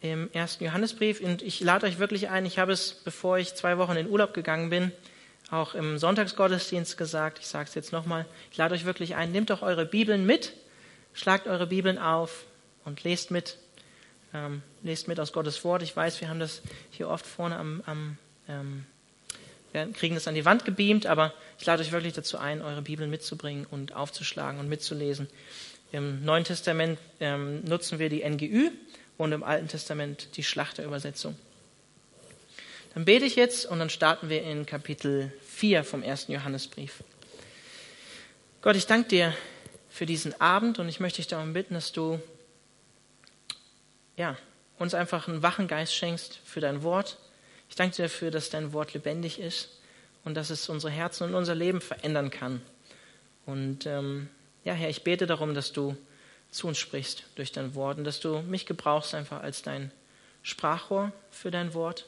im 0.00 0.30
ersten 0.32 0.64
Johannesbrief. 0.64 1.20
Und 1.20 1.42
ich 1.42 1.60
lade 1.60 1.86
euch 1.86 1.98
wirklich 1.98 2.28
ein, 2.28 2.46
ich 2.46 2.58
habe 2.58 2.72
es, 2.72 2.92
bevor 3.04 3.38
ich 3.38 3.54
zwei 3.54 3.78
Wochen 3.78 3.96
in 3.96 4.08
Urlaub 4.08 4.34
gegangen 4.34 4.70
bin, 4.70 4.92
auch 5.50 5.74
im 5.74 5.98
Sonntagsgottesdienst 5.98 6.96
gesagt, 6.96 7.38
ich 7.40 7.46
sage 7.46 7.68
es 7.68 7.74
jetzt 7.74 7.92
nochmal, 7.92 8.24
ich 8.50 8.56
lade 8.56 8.74
euch 8.74 8.84
wirklich 8.84 9.16
ein, 9.16 9.32
nehmt 9.32 9.50
doch 9.50 9.62
eure 9.62 9.84
Bibeln 9.84 10.24
mit, 10.24 10.52
schlagt 11.12 11.46
eure 11.46 11.66
Bibeln 11.66 11.98
auf 11.98 12.44
und 12.84 13.02
lest 13.04 13.30
mit. 13.30 13.58
Ähm, 14.32 14.62
lest 14.82 15.08
mit 15.08 15.18
aus 15.18 15.32
Gottes 15.32 15.64
Wort. 15.64 15.82
Ich 15.82 15.94
weiß, 15.96 16.20
wir 16.20 16.28
haben 16.28 16.38
das 16.38 16.62
hier 16.90 17.08
oft 17.08 17.26
vorne 17.26 17.56
am, 17.56 17.82
am 17.84 18.16
ähm, 18.48 18.86
wir 19.72 19.86
kriegen 19.92 20.14
das 20.14 20.26
an 20.26 20.34
die 20.34 20.44
Wand 20.44 20.64
gebeamt, 20.64 21.06
aber 21.06 21.32
ich 21.58 21.66
lade 21.66 21.82
euch 21.82 21.92
wirklich 21.92 22.12
dazu 22.12 22.38
ein, 22.38 22.62
eure 22.62 22.82
Bibeln 22.82 23.10
mitzubringen 23.10 23.66
und 23.70 23.94
aufzuschlagen 23.94 24.58
und 24.58 24.68
mitzulesen. 24.68 25.28
Im 25.92 26.24
Neuen 26.24 26.44
Testament 26.44 26.98
ähm, 27.20 27.64
nutzen 27.64 27.98
wir 27.98 28.08
die 28.08 28.28
NGÜ 28.28 28.70
und 29.20 29.32
im 29.32 29.42
Alten 29.42 29.68
Testament 29.68 30.28
die 30.38 30.42
Schlachterübersetzung. 30.42 31.36
Dann 32.94 33.04
bete 33.04 33.26
ich 33.26 33.36
jetzt 33.36 33.66
und 33.66 33.78
dann 33.78 33.90
starten 33.90 34.30
wir 34.30 34.42
in 34.42 34.64
Kapitel 34.64 35.30
4 35.46 35.84
vom 35.84 36.02
ersten 36.02 36.32
Johannesbrief. 36.32 37.04
Gott, 38.62 38.76
ich 38.76 38.86
danke 38.86 39.10
dir 39.10 39.34
für 39.90 40.06
diesen 40.06 40.40
Abend 40.40 40.78
und 40.78 40.88
ich 40.88 41.00
möchte 41.00 41.18
dich 41.18 41.26
darum 41.26 41.52
bitten, 41.52 41.74
dass 41.74 41.92
du 41.92 42.18
ja, 44.16 44.38
uns 44.78 44.94
einfach 44.94 45.28
einen 45.28 45.42
wachen 45.42 45.68
Geist 45.68 45.94
schenkst 45.94 46.40
für 46.42 46.60
dein 46.60 46.82
Wort. 46.82 47.18
Ich 47.68 47.76
danke 47.76 47.96
dir 47.96 48.04
dafür, 48.04 48.30
dass 48.30 48.48
dein 48.48 48.72
Wort 48.72 48.94
lebendig 48.94 49.38
ist 49.38 49.68
und 50.24 50.34
dass 50.34 50.48
es 50.48 50.70
unsere 50.70 50.92
Herzen 50.92 51.24
und 51.24 51.34
unser 51.34 51.54
Leben 51.54 51.82
verändern 51.82 52.30
kann. 52.30 52.62
Und 53.44 53.84
ähm, 53.84 54.30
ja, 54.64 54.72
Herr, 54.72 54.88
ich 54.88 55.04
bete 55.04 55.26
darum, 55.26 55.52
dass 55.54 55.72
du 55.72 55.94
zu 56.50 56.66
uns 56.66 56.78
sprichst 56.78 57.24
durch 57.36 57.52
dein 57.52 57.74
Wort 57.74 57.98
und 57.98 58.04
dass 58.04 58.20
du 58.20 58.40
mich 58.42 58.66
gebrauchst 58.66 59.14
einfach 59.14 59.42
als 59.42 59.62
dein 59.62 59.90
Sprachrohr 60.42 61.12
für 61.30 61.50
dein 61.50 61.74
Wort. 61.74 62.06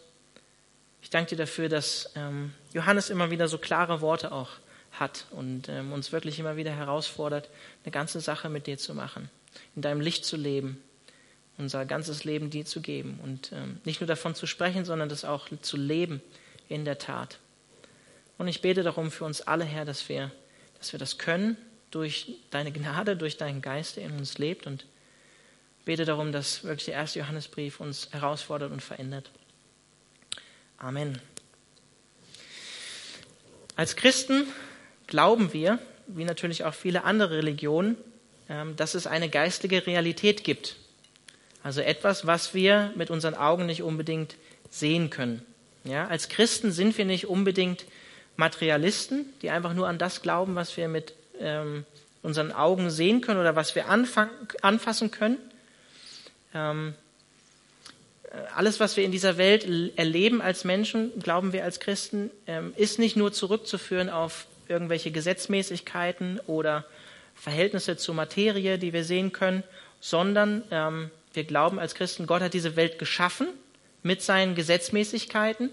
Ich 1.00 1.10
danke 1.10 1.30
dir 1.30 1.36
dafür, 1.36 1.68
dass 1.68 2.10
ähm, 2.16 2.52
Johannes 2.72 3.10
immer 3.10 3.30
wieder 3.30 3.48
so 3.48 3.58
klare 3.58 4.00
Worte 4.00 4.32
auch 4.32 4.50
hat 4.92 5.26
und 5.30 5.68
ähm, 5.68 5.92
uns 5.92 6.12
wirklich 6.12 6.38
immer 6.38 6.56
wieder 6.56 6.72
herausfordert, 6.72 7.48
eine 7.84 7.92
ganze 7.92 8.20
Sache 8.20 8.48
mit 8.48 8.66
dir 8.66 8.78
zu 8.78 8.94
machen, 8.94 9.30
in 9.74 9.82
deinem 9.82 10.00
Licht 10.00 10.24
zu 10.24 10.36
leben, 10.36 10.82
unser 11.58 11.84
ganzes 11.84 12.24
Leben 12.24 12.50
dir 12.50 12.64
zu 12.64 12.80
geben 12.80 13.20
und 13.22 13.52
ähm, 13.52 13.80
nicht 13.84 14.00
nur 14.00 14.06
davon 14.06 14.34
zu 14.34 14.46
sprechen, 14.46 14.84
sondern 14.84 15.08
das 15.08 15.24
auch 15.24 15.48
zu 15.60 15.76
leben 15.76 16.20
in 16.68 16.84
der 16.84 16.98
Tat. 16.98 17.38
Und 18.38 18.48
ich 18.48 18.60
bete 18.60 18.82
darum 18.82 19.10
für 19.10 19.24
uns 19.24 19.40
alle, 19.40 19.64
Herr, 19.64 19.84
dass 19.84 20.08
wir, 20.08 20.30
dass 20.78 20.92
wir 20.92 20.98
das 20.98 21.18
können 21.18 21.56
durch 21.92 22.34
deine 22.50 22.72
Gnade, 22.72 23.16
durch 23.16 23.36
deinen 23.36 23.62
Geist, 23.62 23.96
der 23.96 24.04
in 24.04 24.18
uns 24.18 24.38
lebt 24.38 24.66
und 24.66 24.86
bete 25.84 26.04
darum, 26.04 26.32
dass 26.32 26.64
wirklich 26.64 26.86
der 26.86 26.94
erste 26.94 27.20
Johannesbrief 27.20 27.80
uns 27.80 28.08
herausfordert 28.12 28.72
und 28.72 28.82
verändert. 28.82 29.30
Amen. 30.78 31.20
Als 33.76 33.96
Christen 33.96 34.46
glauben 35.06 35.52
wir, 35.52 35.78
wie 36.06 36.24
natürlich 36.24 36.64
auch 36.64 36.74
viele 36.74 37.04
andere 37.04 37.38
Religionen, 37.38 37.96
ähm, 38.48 38.76
dass 38.76 38.94
es 38.94 39.06
eine 39.06 39.28
geistige 39.28 39.86
Realität 39.86 40.44
gibt. 40.44 40.76
Also 41.62 41.80
etwas, 41.80 42.26
was 42.26 42.54
wir 42.54 42.92
mit 42.96 43.10
unseren 43.10 43.34
Augen 43.34 43.66
nicht 43.66 43.82
unbedingt 43.82 44.36
sehen 44.70 45.10
können. 45.10 45.44
Ja, 45.84 46.06
als 46.08 46.28
Christen 46.28 46.72
sind 46.72 46.96
wir 46.98 47.04
nicht 47.04 47.26
unbedingt 47.26 47.84
Materialisten, 48.36 49.26
die 49.42 49.50
einfach 49.50 49.74
nur 49.74 49.88
an 49.88 49.98
das 49.98 50.22
glauben, 50.22 50.54
was 50.54 50.76
wir 50.76 50.88
mit 50.88 51.14
ähm, 51.42 51.84
unseren 52.22 52.52
Augen 52.52 52.90
sehen 52.90 53.20
können 53.20 53.40
oder 53.40 53.56
was 53.56 53.74
wir 53.74 53.88
anfassen 53.88 55.10
können. 55.10 55.38
Ähm, 56.54 56.94
alles, 58.54 58.80
was 58.80 58.96
wir 58.96 59.04
in 59.04 59.12
dieser 59.12 59.36
Welt 59.36 59.66
erleben 59.96 60.40
als 60.40 60.64
Menschen, 60.64 61.12
glauben 61.20 61.52
wir 61.52 61.64
als 61.64 61.80
Christen, 61.80 62.30
ähm, 62.46 62.72
ist 62.76 62.98
nicht 62.98 63.16
nur 63.16 63.32
zurückzuführen 63.32 64.08
auf 64.08 64.46
irgendwelche 64.68 65.10
Gesetzmäßigkeiten 65.10 66.40
oder 66.46 66.84
Verhältnisse 67.34 67.96
zur 67.96 68.14
Materie, 68.14 68.78
die 68.78 68.92
wir 68.92 69.04
sehen 69.04 69.32
können, 69.32 69.62
sondern 70.00 70.62
ähm, 70.70 71.10
wir 71.34 71.44
glauben 71.44 71.78
als 71.78 71.94
Christen, 71.94 72.26
Gott 72.26 72.42
hat 72.42 72.54
diese 72.54 72.76
Welt 72.76 72.98
geschaffen 72.98 73.48
mit 74.02 74.22
seinen 74.22 74.54
Gesetzmäßigkeiten 74.54 75.70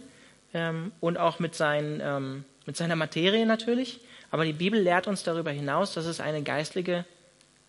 ähm, 0.53 0.91
und 0.99 1.17
auch 1.17 1.39
mit, 1.39 1.55
seinen, 1.55 2.01
ähm, 2.03 2.45
mit 2.65 2.75
seiner 2.75 2.95
Materie 2.95 3.45
natürlich. 3.45 3.99
Aber 4.31 4.45
die 4.45 4.53
Bibel 4.53 4.79
lehrt 4.79 5.07
uns 5.07 5.23
darüber 5.23 5.51
hinaus, 5.51 5.93
dass 5.93 6.05
es 6.05 6.19
eine 6.19 6.43
geistliche 6.43 7.05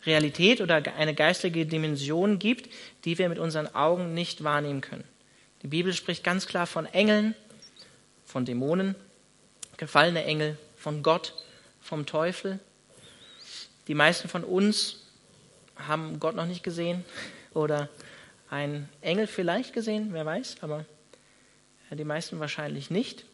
Realität 0.04 0.60
oder 0.60 0.82
eine 0.96 1.14
geistliche 1.14 1.66
Dimension 1.66 2.38
gibt, 2.38 2.70
die 3.04 3.18
wir 3.18 3.28
mit 3.28 3.38
unseren 3.38 3.74
Augen 3.74 4.14
nicht 4.14 4.44
wahrnehmen 4.44 4.80
können. 4.80 5.04
Die 5.62 5.68
Bibel 5.68 5.92
spricht 5.92 6.24
ganz 6.24 6.46
klar 6.46 6.66
von 6.66 6.86
Engeln, 6.86 7.34
von 8.24 8.44
Dämonen, 8.44 8.94
gefallene 9.76 10.24
Engel, 10.24 10.56
von 10.76 11.02
Gott, 11.02 11.34
vom 11.82 12.06
Teufel. 12.06 12.58
Die 13.88 13.94
meisten 13.94 14.28
von 14.28 14.44
uns 14.44 15.02
haben 15.76 16.20
Gott 16.20 16.34
noch 16.34 16.46
nicht 16.46 16.62
gesehen 16.62 17.04
oder 17.52 17.88
einen 18.48 18.88
Engel 19.00 19.26
vielleicht 19.26 19.72
gesehen, 19.72 20.08
wer 20.12 20.24
weiß, 20.26 20.56
aber 20.62 20.84
die 21.90 22.04
meisten 22.04 22.40
wahrscheinlich 22.40 22.90
nicht. 22.90 23.24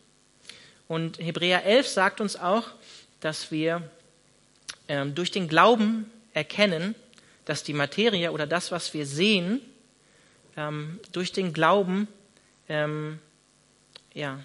Und 0.88 1.18
Hebräer 1.18 1.64
11 1.64 1.88
sagt 1.88 2.20
uns 2.20 2.36
auch, 2.36 2.64
dass 3.20 3.50
wir 3.50 3.88
ähm, 4.88 5.14
durch 5.14 5.30
den 5.30 5.48
Glauben 5.48 6.10
erkennen, 6.32 6.94
dass 7.44 7.62
die 7.62 7.72
Materie 7.72 8.32
oder 8.32 8.46
das, 8.46 8.70
was 8.70 8.92
wir 8.94 9.06
sehen, 9.06 9.60
ähm, 10.56 11.00
durch 11.12 11.32
den 11.32 11.52
Glauben 11.52 12.08
ähm, 12.68 13.18
ja, 14.14 14.40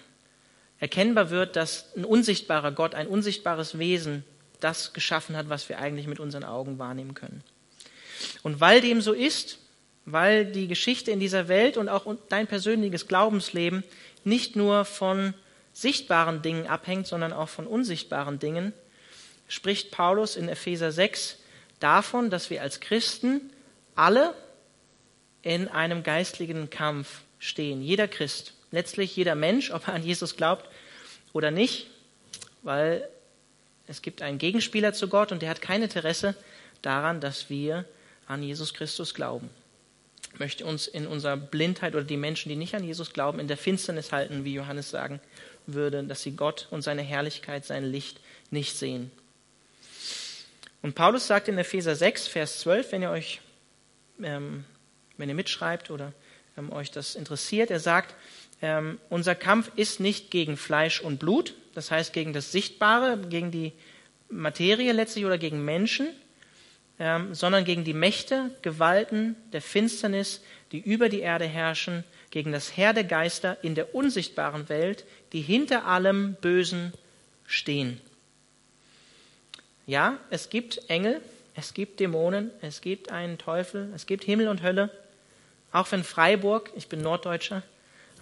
erkennbar 0.78 1.30
wird, 1.30 1.56
dass 1.56 1.94
ein 1.96 2.04
unsichtbarer 2.04 2.72
Gott, 2.72 2.94
ein 2.94 3.06
unsichtbares 3.06 3.78
Wesen 3.78 4.24
das 4.60 4.92
geschaffen 4.92 5.36
hat, 5.36 5.48
was 5.48 5.68
wir 5.68 5.78
eigentlich 5.78 6.06
mit 6.06 6.20
unseren 6.20 6.44
Augen 6.44 6.78
wahrnehmen 6.78 7.14
können. 7.14 7.42
Und 8.42 8.60
weil 8.60 8.80
dem 8.80 9.00
so 9.00 9.12
ist, 9.12 9.58
weil 10.04 10.46
die 10.46 10.68
Geschichte 10.68 11.10
in 11.10 11.20
dieser 11.20 11.48
Welt 11.48 11.76
und 11.76 11.88
auch 11.88 12.06
dein 12.28 12.46
persönliches 12.46 13.08
Glaubensleben 13.08 13.84
nicht 14.24 14.56
nur 14.56 14.84
von 14.84 15.34
sichtbaren 15.72 16.42
Dingen 16.42 16.66
abhängt, 16.66 17.06
sondern 17.06 17.32
auch 17.32 17.48
von 17.48 17.66
unsichtbaren 17.66 18.38
Dingen, 18.38 18.72
spricht 19.48 19.90
Paulus 19.90 20.36
in 20.36 20.48
Epheser 20.48 20.92
6 20.92 21.38
davon, 21.80 22.30
dass 22.30 22.50
wir 22.50 22.62
als 22.62 22.80
Christen 22.80 23.50
alle 23.94 24.34
in 25.42 25.68
einem 25.68 26.02
geistlichen 26.02 26.70
Kampf 26.70 27.22
stehen. 27.38 27.82
Jeder 27.82 28.08
Christ, 28.08 28.54
letztlich 28.70 29.14
jeder 29.16 29.34
Mensch, 29.34 29.70
ob 29.70 29.88
er 29.88 29.94
an 29.94 30.04
Jesus 30.04 30.36
glaubt 30.36 30.68
oder 31.32 31.50
nicht, 31.50 31.88
weil 32.62 33.08
es 33.86 34.00
gibt 34.00 34.22
einen 34.22 34.38
Gegenspieler 34.38 34.92
zu 34.92 35.08
Gott 35.08 35.32
und 35.32 35.42
der 35.42 35.50
hat 35.50 35.60
kein 35.60 35.82
Interesse 35.82 36.34
daran, 36.80 37.20
dass 37.20 37.50
wir 37.50 37.84
an 38.26 38.42
Jesus 38.42 38.72
Christus 38.72 39.12
glauben. 39.12 39.50
Möchte 40.38 40.64
uns 40.64 40.86
in 40.86 41.06
unserer 41.06 41.36
Blindheit 41.36 41.94
oder 41.94 42.04
die 42.04 42.16
Menschen, 42.16 42.48
die 42.48 42.56
nicht 42.56 42.74
an 42.74 42.84
Jesus 42.84 43.12
glauben, 43.12 43.38
in 43.38 43.48
der 43.48 43.56
Finsternis 43.56 44.12
halten, 44.12 44.44
wie 44.44 44.54
Johannes 44.54 44.90
sagen 44.90 45.20
würde, 45.66 46.02
dass 46.04 46.22
sie 46.22 46.32
Gott 46.32 46.68
und 46.70 46.82
seine 46.82 47.02
Herrlichkeit, 47.02 47.64
sein 47.64 47.84
Licht 47.84 48.20
nicht 48.50 48.76
sehen. 48.76 49.10
Und 50.82 50.94
Paulus 50.94 51.26
sagt 51.26 51.48
in 51.48 51.58
Epheser 51.58 51.94
6, 51.94 52.26
Vers 52.26 52.60
12, 52.60 52.92
wenn 52.92 53.02
ihr 53.02 53.10
euch, 53.10 53.40
ähm, 54.22 54.64
wenn 55.16 55.28
ihr 55.28 55.34
mitschreibt 55.34 55.90
oder 55.90 56.12
ähm, 56.56 56.72
euch 56.72 56.90
das 56.90 57.14
interessiert, 57.14 57.70
er 57.70 57.78
sagt, 57.78 58.16
ähm, 58.60 58.98
unser 59.08 59.34
Kampf 59.34 59.70
ist 59.76 60.00
nicht 60.00 60.30
gegen 60.30 60.56
Fleisch 60.56 61.00
und 61.00 61.18
Blut, 61.18 61.54
das 61.74 61.90
heißt 61.90 62.12
gegen 62.12 62.32
das 62.32 62.52
Sichtbare, 62.52 63.18
gegen 63.28 63.50
die 63.50 63.72
Materie 64.28 64.92
letztlich 64.92 65.24
oder 65.24 65.38
gegen 65.38 65.64
Menschen, 65.64 66.08
ähm, 66.98 67.34
sondern 67.34 67.64
gegen 67.64 67.84
die 67.84 67.94
Mächte, 67.94 68.50
Gewalten 68.62 69.36
der 69.52 69.62
Finsternis, 69.62 70.40
die 70.72 70.80
über 70.80 71.08
die 71.08 71.20
Erde 71.20 71.46
herrschen, 71.46 72.04
gegen 72.30 72.52
das 72.52 72.76
Heer 72.76 72.92
der 72.92 73.04
Geister 73.04 73.58
in 73.62 73.74
der 73.74 73.94
unsichtbaren 73.94 74.68
Welt, 74.68 75.04
die 75.32 75.42
hinter 75.42 75.84
allem 75.86 76.34
Bösen 76.40 76.92
stehen. 77.46 78.00
Ja, 79.86 80.18
es 80.30 80.48
gibt 80.48 80.88
Engel, 80.88 81.20
es 81.54 81.74
gibt 81.74 82.00
Dämonen, 82.00 82.50
es 82.62 82.80
gibt 82.80 83.10
einen 83.10 83.36
Teufel, 83.36 83.90
es 83.94 84.06
gibt 84.06 84.24
Himmel 84.24 84.48
und 84.48 84.62
Hölle. 84.62 84.90
Auch 85.72 85.90
wenn 85.92 86.04
Freiburg, 86.04 86.70
ich 86.76 86.88
bin 86.88 87.02
Norddeutscher, 87.02 87.62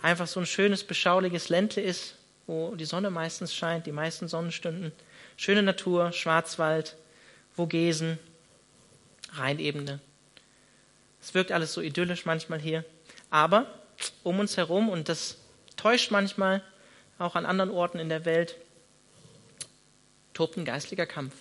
einfach 0.03 0.27
so 0.27 0.41
ein 0.41 0.47
schönes, 0.47 0.85
beschauliches 0.85 1.49
Ländle 1.49 1.83
ist, 1.83 2.17
wo 2.47 2.75
die 2.75 2.85
Sonne 2.85 3.11
meistens 3.11 3.55
scheint, 3.55 3.87
die 3.87 3.93
meisten 3.93 4.27
Sonnenstunden. 4.27 4.93
Schöne 5.37 5.63
Natur, 5.63 6.13
Schwarzwald, 6.13 6.97
Vogesen, 7.55 8.19
Rheinebene. 9.33 10.01
Es 11.21 11.35
wirkt 11.35 11.53
alles 11.53 11.73
so 11.73 11.81
idyllisch 11.81 12.25
manchmal 12.27 12.59
hier. 12.59 12.85
Aber 13.31 13.67
um 14.23 14.39
uns 14.39 14.57
herum, 14.57 14.89
und 14.89 15.09
das 15.09 15.37
täuscht 15.77 16.11
manchmal 16.11 16.63
auch 17.19 17.37
an 17.37 17.47
anderen 17.47 17.71
Orten 17.71 17.99
in 17.99 18.09
der 18.09 18.25
Welt, 18.25 18.57
tobt 20.33 20.57
ein 20.57 20.65
geistlicher 20.65 21.07
Kampf. 21.07 21.35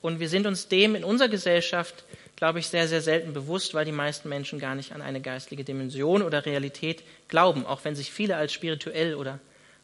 Und 0.00 0.20
wir 0.20 0.28
sind 0.28 0.46
uns 0.46 0.68
dem 0.68 0.94
in 0.94 1.04
unserer 1.04 1.28
Gesellschaft 1.28 2.04
glaube 2.42 2.58
ich, 2.58 2.66
sehr, 2.66 2.88
sehr 2.88 3.02
selten 3.02 3.32
bewusst, 3.32 3.72
weil 3.72 3.84
die 3.84 3.92
meisten 3.92 4.28
Menschen 4.28 4.58
gar 4.58 4.74
nicht 4.74 4.90
an 4.90 5.00
eine 5.00 5.20
geistliche 5.20 5.62
Dimension 5.62 6.22
oder 6.22 6.44
Realität 6.44 7.04
glauben, 7.28 7.64
auch 7.64 7.84
wenn 7.84 7.94
sich 7.94 8.10
viele 8.10 8.34
als 8.34 8.52
spirituell 8.52 9.14
oder 9.14 9.38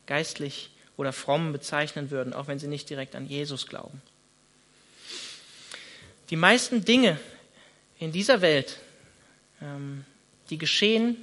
geistlich 0.07 0.71
oder 0.97 1.13
fromm 1.13 1.53
bezeichnen 1.53 2.11
würden, 2.11 2.33
auch 2.33 2.49
wenn 2.49 2.59
sie 2.59 2.67
nicht 2.67 2.91
direkt 2.91 3.15
an 3.15 3.27
Jesus 3.27 3.69
glauben. 3.69 4.03
Die 6.31 6.37
meisten 6.37 6.85
Dinge 6.85 7.19
in 7.99 8.13
dieser 8.13 8.41
Welt, 8.41 8.79
ähm, 9.63 10.05
die 10.51 10.59
geschehen, 10.59 11.17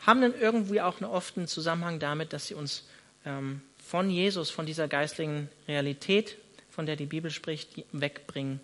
haben 0.00 0.20
dann 0.20 0.34
irgendwie 0.38 0.80
auch 0.80 1.00
einen 1.00 1.10
offenen 1.10 1.48
Zusammenhang 1.48 1.98
damit, 1.98 2.32
dass 2.32 2.48
sie 2.48 2.54
uns 2.54 2.84
ähm, 3.24 3.62
von 3.78 4.10
Jesus, 4.10 4.50
von 4.50 4.66
dieser 4.66 4.88
geistlichen 4.88 5.48
Realität, 5.68 6.36
von 6.70 6.86
der 6.86 6.96
die 6.96 7.06
Bibel 7.06 7.30
spricht, 7.30 7.84
wegbringen 7.92 8.60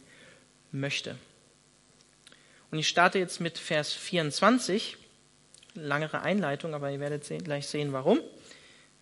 möchte. 0.72 1.17
Und 2.70 2.78
ich 2.78 2.88
starte 2.88 3.19
jetzt 3.19 3.40
mit 3.40 3.58
Vers 3.58 3.93
24, 3.93 4.96
langere 5.75 6.22
Einleitung, 6.22 6.75
aber 6.75 6.90
ihr 6.90 7.00
werdet 7.00 7.26
gleich 7.44 7.67
sehen, 7.67 7.93
warum. 7.93 8.20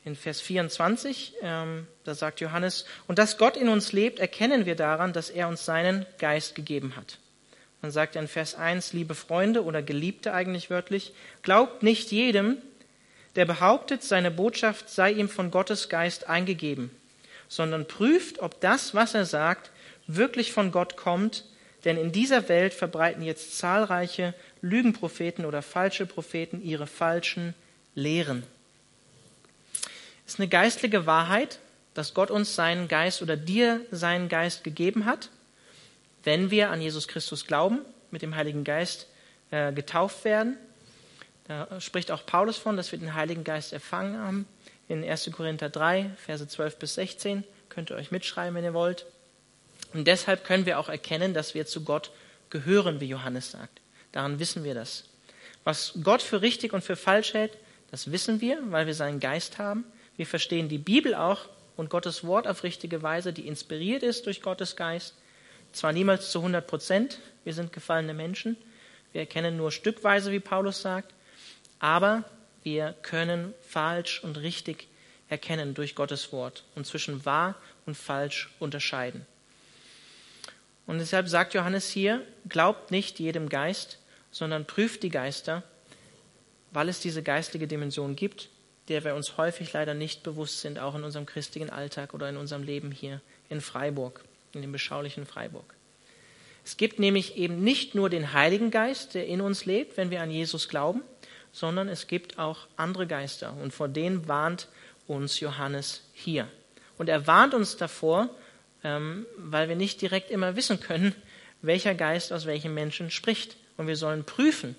In 0.04 0.16
Vers 0.16 0.40
24, 0.40 1.34
ähm, 1.42 1.86
da 2.04 2.14
sagt 2.14 2.40
Johannes, 2.40 2.86
und 3.06 3.18
dass 3.18 3.36
Gott 3.36 3.56
in 3.56 3.68
uns 3.68 3.92
lebt, 3.92 4.20
erkennen 4.20 4.64
wir 4.64 4.74
daran, 4.74 5.12
dass 5.12 5.28
er 5.28 5.48
uns 5.48 5.64
seinen 5.64 6.06
Geist 6.18 6.54
gegeben 6.54 6.96
hat. 6.96 7.18
Dann 7.82 7.90
sagt 7.90 8.16
er 8.16 8.22
in 8.22 8.28
Vers 8.28 8.54
1, 8.54 8.92
liebe 8.92 9.14
Freunde 9.14 9.64
oder 9.64 9.82
Geliebte 9.82 10.32
eigentlich 10.32 10.70
wörtlich, 10.70 11.12
glaubt 11.42 11.82
nicht 11.82 12.10
jedem, 12.10 12.58
der 13.36 13.44
behauptet, 13.44 14.02
seine 14.02 14.30
Botschaft 14.30 14.88
sei 14.88 15.12
ihm 15.12 15.28
von 15.28 15.50
Gottes 15.50 15.88
Geist 15.88 16.28
eingegeben, 16.28 16.90
sondern 17.48 17.86
prüft, 17.86 18.40
ob 18.40 18.60
das, 18.60 18.94
was 18.94 19.14
er 19.14 19.26
sagt, 19.26 19.70
wirklich 20.06 20.52
von 20.52 20.72
Gott 20.72 20.96
kommt, 20.96 21.44
denn 21.84 21.96
in 21.96 22.10
dieser 22.10 22.48
Welt 22.48 22.74
verbreiten 22.74 23.22
jetzt 23.22 23.56
zahlreiche 23.56 24.34
Lügenpropheten 24.60 25.44
oder 25.44 25.62
falsche 25.62 26.06
Propheten 26.06 26.62
ihre 26.62 26.86
falschen 26.86 27.54
Lehren. 27.94 28.42
Ist 30.28 30.38
eine 30.38 30.48
geistliche 30.48 31.06
Wahrheit, 31.06 31.58
dass 31.94 32.14
Gott 32.14 32.30
uns 32.30 32.54
seinen 32.54 32.86
Geist 32.86 33.22
oder 33.22 33.36
dir 33.36 33.80
seinen 33.90 34.28
Geist 34.28 34.62
gegeben 34.62 35.04
hat 35.04 35.30
wenn 36.28 36.50
wir 36.50 36.70
an 36.70 36.82
Jesus 36.82 37.08
Christus 37.08 37.46
glauben, 37.46 37.80
mit 38.10 38.20
dem 38.20 38.36
Heiligen 38.36 38.64
Geist 38.64 39.06
äh, 39.50 39.72
getauft 39.72 40.24
werden. 40.24 40.58
Da 41.44 41.80
spricht 41.80 42.10
auch 42.10 42.26
Paulus 42.26 42.58
von, 42.58 42.76
dass 42.76 42.92
wir 42.92 42.98
den 42.98 43.14
Heiligen 43.14 43.44
Geist 43.44 43.72
empfangen 43.72 44.18
haben. 44.18 44.46
In 44.88 45.02
1. 45.02 45.30
Korinther 45.32 45.70
3, 45.70 46.10
Verse 46.16 46.46
12 46.46 46.78
bis 46.78 46.94
16. 46.94 47.44
Könnt 47.70 47.90
ihr 47.90 47.96
euch 47.96 48.10
mitschreiben, 48.10 48.54
wenn 48.54 48.64
ihr 48.64 48.74
wollt. 48.74 49.06
Und 49.94 50.06
deshalb 50.06 50.44
können 50.44 50.66
wir 50.66 50.78
auch 50.78 50.90
erkennen, 50.90 51.32
dass 51.32 51.54
wir 51.54 51.64
zu 51.66 51.82
Gott 51.82 52.10
gehören, 52.50 53.00
wie 53.00 53.06
Johannes 53.06 53.52
sagt. 53.52 53.80
Daran 54.12 54.38
wissen 54.38 54.64
wir 54.64 54.74
das. 54.74 55.04
Was 55.64 55.94
Gott 56.02 56.20
für 56.20 56.42
richtig 56.42 56.74
und 56.74 56.84
für 56.84 56.96
falsch 56.96 57.32
hält, 57.32 57.56
das 57.90 58.12
wissen 58.12 58.42
wir, 58.42 58.58
weil 58.70 58.86
wir 58.86 58.94
seinen 58.94 59.20
Geist 59.20 59.58
haben. 59.58 59.84
Wir 60.18 60.26
verstehen 60.26 60.68
die 60.68 60.78
Bibel 60.78 61.14
auch 61.14 61.48
und 61.76 61.90
Gottes 61.90 62.24
Wort 62.24 62.48
auf 62.48 62.64
richtige 62.64 63.02
Weise, 63.02 63.32
die 63.32 63.46
inspiriert 63.46 64.02
ist 64.02 64.26
durch 64.26 64.42
Gottes 64.42 64.74
Geist. 64.74 65.14
Zwar 65.72 65.92
niemals 65.92 66.32
zu 66.32 66.40
100 66.40 66.66
Prozent, 66.66 67.20
wir 67.44 67.54
sind 67.54 67.72
gefallene 67.72 68.14
Menschen, 68.14 68.56
wir 69.12 69.20
erkennen 69.20 69.56
nur 69.56 69.70
stückweise, 69.70 70.32
wie 70.32 70.40
Paulus 70.40 70.82
sagt, 70.82 71.14
aber 71.78 72.24
wir 72.64 72.96
können 73.02 73.54
falsch 73.62 74.22
und 74.24 74.38
richtig 74.38 74.88
erkennen 75.28 75.74
durch 75.74 75.94
Gottes 75.94 76.32
Wort 76.32 76.64
und 76.74 76.84
zwischen 76.84 77.24
wahr 77.24 77.54
und 77.86 77.96
falsch 77.96 78.50
unterscheiden. 78.58 79.24
Und 80.86 80.98
deshalb 80.98 81.28
sagt 81.28 81.54
Johannes 81.54 81.88
hier, 81.90 82.26
glaubt 82.48 82.90
nicht 82.90 83.20
jedem 83.20 83.48
Geist, 83.48 84.00
sondern 84.32 84.64
prüft 84.64 85.04
die 85.04 85.10
Geister, 85.10 85.62
weil 86.72 86.88
es 86.88 86.98
diese 86.98 87.22
geistige 87.22 87.68
Dimension 87.68 88.16
gibt, 88.16 88.48
der 88.88 89.04
wir 89.04 89.14
uns 89.14 89.36
häufig 89.36 89.72
leider 89.72 89.94
nicht 89.94 90.22
bewusst 90.22 90.60
sind, 90.60 90.78
auch 90.78 90.94
in 90.94 91.04
unserem 91.04 91.26
christlichen 91.26 91.70
Alltag 91.70 92.14
oder 92.14 92.28
in 92.28 92.36
unserem 92.36 92.62
Leben 92.62 92.90
hier 92.90 93.20
in 93.48 93.60
Freiburg 93.60 94.24
in 94.54 94.62
dem 94.62 94.72
beschaulichen 94.72 95.26
Freiburg. 95.26 95.74
Es 96.64 96.76
gibt 96.76 96.98
nämlich 96.98 97.36
eben 97.36 97.62
nicht 97.62 97.94
nur 97.94 98.10
den 98.10 98.32
Heiligen 98.32 98.70
Geist, 98.70 99.14
der 99.14 99.26
in 99.26 99.40
uns 99.40 99.64
lebt, 99.64 99.96
wenn 99.96 100.10
wir 100.10 100.22
an 100.22 100.30
Jesus 100.30 100.68
glauben, 100.68 101.02
sondern 101.52 101.88
es 101.88 102.06
gibt 102.06 102.38
auch 102.38 102.66
andere 102.76 103.06
Geister. 103.06 103.54
Und 103.54 103.72
vor 103.72 103.88
denen 103.88 104.28
warnt 104.28 104.68
uns 105.06 105.40
Johannes 105.40 106.02
hier. 106.12 106.48
Und 106.98 107.08
er 107.08 107.26
warnt 107.26 107.54
uns 107.54 107.76
davor, 107.76 108.28
ähm, 108.84 109.26
weil 109.36 109.68
wir 109.68 109.76
nicht 109.76 110.02
direkt 110.02 110.30
immer 110.30 110.56
wissen 110.56 110.80
können, 110.80 111.14
welcher 111.62 111.94
Geist 111.94 112.32
aus 112.32 112.46
welchem 112.46 112.74
Menschen 112.74 113.10
spricht. 113.10 113.56
Und 113.76 113.86
wir 113.86 113.96
sollen 113.96 114.24
prüfen, 114.24 114.76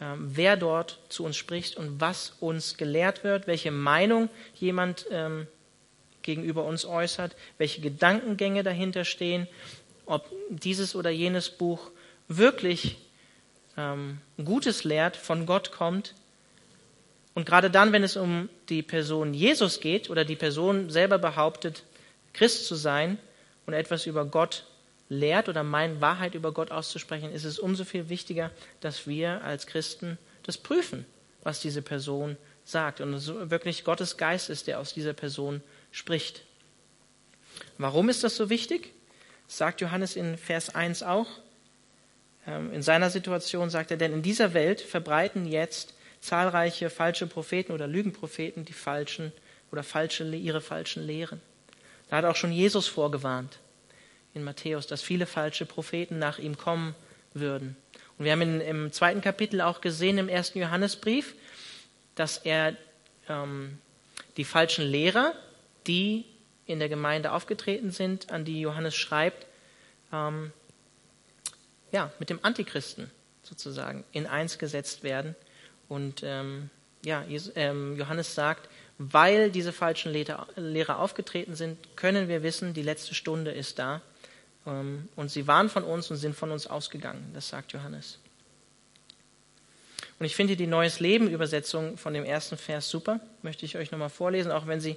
ähm, 0.00 0.30
wer 0.32 0.56
dort 0.56 0.98
zu 1.08 1.24
uns 1.24 1.36
spricht 1.36 1.76
und 1.76 2.00
was 2.00 2.34
uns 2.40 2.76
gelehrt 2.76 3.22
wird, 3.22 3.46
welche 3.46 3.70
Meinung 3.70 4.30
jemand 4.54 5.06
ähm, 5.10 5.46
gegenüber 6.22 6.64
uns 6.64 6.84
äußert, 6.84 7.36
welche 7.58 7.80
Gedankengänge 7.80 8.62
dahinter 8.62 9.04
stehen, 9.04 9.46
ob 10.06 10.24
dieses 10.48 10.94
oder 10.94 11.10
jenes 11.10 11.50
Buch 11.50 11.90
wirklich 12.28 12.96
ähm, 13.76 14.18
Gutes 14.42 14.84
lehrt, 14.84 15.16
von 15.16 15.46
Gott 15.46 15.70
kommt. 15.70 16.14
Und 17.34 17.46
gerade 17.46 17.70
dann, 17.70 17.92
wenn 17.92 18.02
es 18.02 18.16
um 18.16 18.48
die 18.68 18.82
Person 18.82 19.34
Jesus 19.34 19.80
geht 19.80 20.10
oder 20.10 20.24
die 20.24 20.36
Person 20.36 20.90
selber 20.90 21.18
behauptet, 21.18 21.84
Christ 22.32 22.66
zu 22.66 22.74
sein 22.74 23.18
und 23.66 23.74
etwas 23.74 24.06
über 24.06 24.24
Gott 24.24 24.64
lehrt 25.10 25.48
oder 25.48 25.62
meint, 25.62 26.00
Wahrheit 26.00 26.34
über 26.34 26.52
Gott 26.52 26.70
auszusprechen, 26.70 27.32
ist 27.32 27.44
es 27.44 27.58
umso 27.58 27.84
viel 27.84 28.08
wichtiger, 28.08 28.50
dass 28.80 29.06
wir 29.06 29.42
als 29.44 29.66
Christen 29.66 30.16
das 30.44 30.56
prüfen, 30.56 31.04
was 31.42 31.60
diese 31.60 31.82
Person 31.82 32.38
sagt 32.64 33.00
und 33.00 33.12
es 33.12 33.26
wirklich 33.26 33.84
Gottes 33.84 34.16
Geist 34.16 34.48
ist, 34.48 34.68
der 34.68 34.78
aus 34.78 34.94
dieser 34.94 35.12
Person 35.12 35.62
spricht. 35.90 36.44
Warum 37.76 38.08
ist 38.08 38.22
das 38.24 38.36
so 38.36 38.48
wichtig? 38.48 38.92
Sagt 39.48 39.80
Johannes 39.80 40.14
in 40.14 40.38
Vers 40.38 40.74
1 40.74 41.02
auch. 41.02 41.26
Ähm, 42.46 42.72
in 42.72 42.82
seiner 42.82 43.10
Situation 43.10 43.68
sagt 43.68 43.90
er, 43.90 43.96
denn 43.96 44.12
in 44.12 44.22
dieser 44.22 44.54
Welt 44.54 44.80
verbreiten 44.80 45.44
jetzt 45.44 45.94
zahlreiche 46.20 46.88
falsche 46.88 47.26
Propheten 47.26 47.72
oder 47.72 47.88
Lügenpropheten 47.88 48.64
die 48.64 48.72
falschen 48.72 49.32
oder 49.72 49.82
falsche, 49.82 50.24
ihre 50.24 50.60
falschen 50.60 51.04
Lehren. 51.04 51.40
Da 52.08 52.18
hat 52.18 52.24
auch 52.24 52.36
schon 52.36 52.52
Jesus 52.52 52.86
vorgewarnt 52.86 53.58
in 54.34 54.44
Matthäus, 54.44 54.86
dass 54.86 55.02
viele 55.02 55.26
falsche 55.26 55.66
Propheten 55.66 56.18
nach 56.18 56.38
ihm 56.38 56.56
kommen 56.56 56.94
würden. 57.34 57.76
Und 58.18 58.24
wir 58.24 58.32
haben 58.32 58.42
in, 58.42 58.60
im 58.60 58.92
zweiten 58.92 59.20
Kapitel 59.20 59.60
auch 59.60 59.80
gesehen, 59.80 60.18
im 60.18 60.28
ersten 60.28 60.58
Johannesbrief, 60.58 61.34
dass 62.14 62.38
er 62.38 62.76
ähm, 63.28 63.78
die 64.36 64.44
falschen 64.44 64.84
Lehrer, 64.84 65.34
die 65.86 66.24
in 66.66 66.78
der 66.78 66.88
Gemeinde 66.88 67.32
aufgetreten 67.32 67.90
sind, 67.90 68.30
an 68.30 68.44
die 68.44 68.60
Johannes 68.60 68.94
schreibt, 68.94 69.46
ähm, 70.12 70.52
ja, 71.92 72.12
mit 72.18 72.30
dem 72.30 72.38
Antichristen 72.42 73.10
sozusagen 73.42 74.04
in 74.12 74.26
eins 74.26 74.58
gesetzt 74.58 75.02
werden. 75.02 75.34
Und 75.88 76.22
ähm, 76.22 76.70
ja, 77.04 77.24
ähm, 77.56 77.96
Johannes 77.96 78.34
sagt, 78.34 78.68
weil 78.98 79.50
diese 79.50 79.72
falschen 79.72 80.12
Lehrer 80.12 80.98
aufgetreten 80.98 81.54
sind, 81.54 81.96
können 81.96 82.28
wir 82.28 82.42
wissen, 82.42 82.74
die 82.74 82.82
letzte 82.82 83.14
Stunde 83.14 83.50
ist 83.50 83.78
da. 83.78 84.02
Ähm, 84.66 85.08
und 85.16 85.30
sie 85.30 85.46
waren 85.46 85.68
von 85.68 85.84
uns 85.84 86.10
und 86.10 86.16
sind 86.16 86.34
von 86.34 86.50
uns 86.50 86.66
ausgegangen. 86.66 87.30
Das 87.34 87.48
sagt 87.48 87.72
Johannes. 87.72 88.18
Und 90.18 90.26
ich 90.26 90.36
finde 90.36 90.54
die 90.54 90.66
Neues 90.66 91.00
Leben 91.00 91.30
Übersetzung 91.30 91.96
von 91.96 92.12
dem 92.12 92.24
ersten 92.24 92.58
Vers 92.58 92.90
super. 92.90 93.20
Möchte 93.42 93.64
ich 93.64 93.76
euch 93.78 93.90
nochmal 93.90 94.10
vorlesen, 94.10 94.52
auch 94.52 94.66
wenn 94.66 94.80
sie 94.80 94.96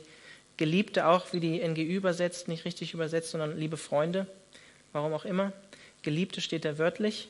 Geliebte 0.58 1.08
auch, 1.08 1.32
wie 1.32 1.40
die 1.40 1.66
NGÜ 1.66 1.96
übersetzt, 1.96 2.48
nicht 2.48 2.66
richtig 2.66 2.94
übersetzt, 2.94 3.32
sondern 3.32 3.58
liebe 3.58 3.78
Freunde, 3.78 4.28
warum 4.92 5.14
auch 5.14 5.26
immer. 5.26 5.54
Geliebte 6.04 6.42
steht 6.42 6.66
da 6.66 6.78
wörtlich. 6.78 7.30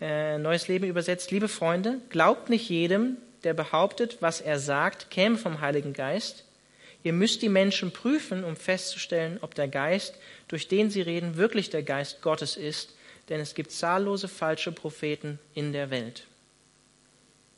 Äh, 0.00 0.38
Neues 0.38 0.68
Leben 0.68 0.86
übersetzt, 0.86 1.30
liebe 1.30 1.48
Freunde, 1.48 2.00
glaubt 2.10 2.50
nicht 2.50 2.68
jedem, 2.68 3.16
der 3.44 3.54
behauptet, 3.54 4.18
was 4.20 4.40
er 4.40 4.58
sagt, 4.58 5.10
käme 5.10 5.38
vom 5.38 5.60
Heiligen 5.60 5.92
Geist. 5.92 6.44
Ihr 7.04 7.12
müsst 7.12 7.42
die 7.42 7.48
Menschen 7.48 7.92
prüfen, 7.92 8.42
um 8.42 8.56
festzustellen, 8.56 9.38
ob 9.40 9.54
der 9.54 9.68
Geist, 9.68 10.16
durch 10.48 10.66
den 10.66 10.90
sie 10.90 11.02
reden, 11.02 11.36
wirklich 11.36 11.70
der 11.70 11.84
Geist 11.84 12.20
Gottes 12.22 12.56
ist, 12.56 12.94
denn 13.28 13.38
es 13.38 13.54
gibt 13.54 13.70
zahllose 13.70 14.26
falsche 14.26 14.72
Propheten 14.72 15.38
in 15.54 15.72
der 15.72 15.90
Welt. 15.90 16.24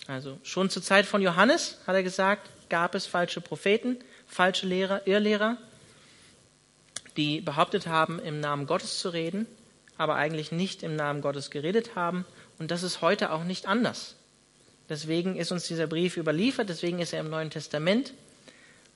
Also 0.07 0.39
schon 0.43 0.69
zur 0.69 0.83
Zeit 0.83 1.07
von 1.07 1.23
Johannes, 1.23 1.79
hat 1.87 1.95
er 1.95 2.03
gesagt, 2.03 2.51
gab 2.69 2.95
es 2.95 3.07
falsche 3.07 3.41
Propheten 3.41 3.97
falsche 4.27 4.67
Lehrer, 4.67 5.07
Irrlehrer, 5.07 5.57
die 7.17 7.41
behauptet 7.41 7.87
haben, 7.87 8.19
im 8.19 8.41
Namen 8.41 8.67
Gottes 8.67 8.99
zu 8.99 9.09
reden, 9.11 9.47
aber 9.97 10.17
eigentlich 10.17 10.53
nicht 10.53 10.83
im 10.83 10.97
Namen 10.97 11.23
Gottes 11.23 11.51
geredet 11.51 11.95
haben. 11.95 12.27
Und 12.59 12.71
das 12.71 12.83
ist 12.83 13.01
heute 13.01 13.33
auch 13.33 13.45
nicht 13.45 13.67
anders. 13.67 14.17
Deswegen 14.89 15.37
ist 15.37 15.53
uns 15.53 15.67
dieser 15.67 15.87
Brief 15.87 16.17
überliefert, 16.17 16.69
deswegen 16.69 16.99
ist 16.99 17.13
er 17.13 17.21
im 17.21 17.31
Neuen 17.31 17.51
Testament, 17.51 18.13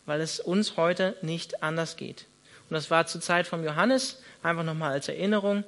weil 0.06 0.20
es 0.20 0.40
uns 0.40 0.76
heute 0.76 1.16
nicht 1.22 1.62
anders 1.62 1.96
geht. 1.96 2.26
Und 2.68 2.74
das 2.74 2.90
war 2.90 3.06
zur 3.06 3.20
Zeit 3.20 3.46
von 3.46 3.64
Johannes, 3.64 4.22
einfach 4.42 4.64
nochmal 4.64 4.92
als 4.92 5.08
Erinnerung. 5.08 5.64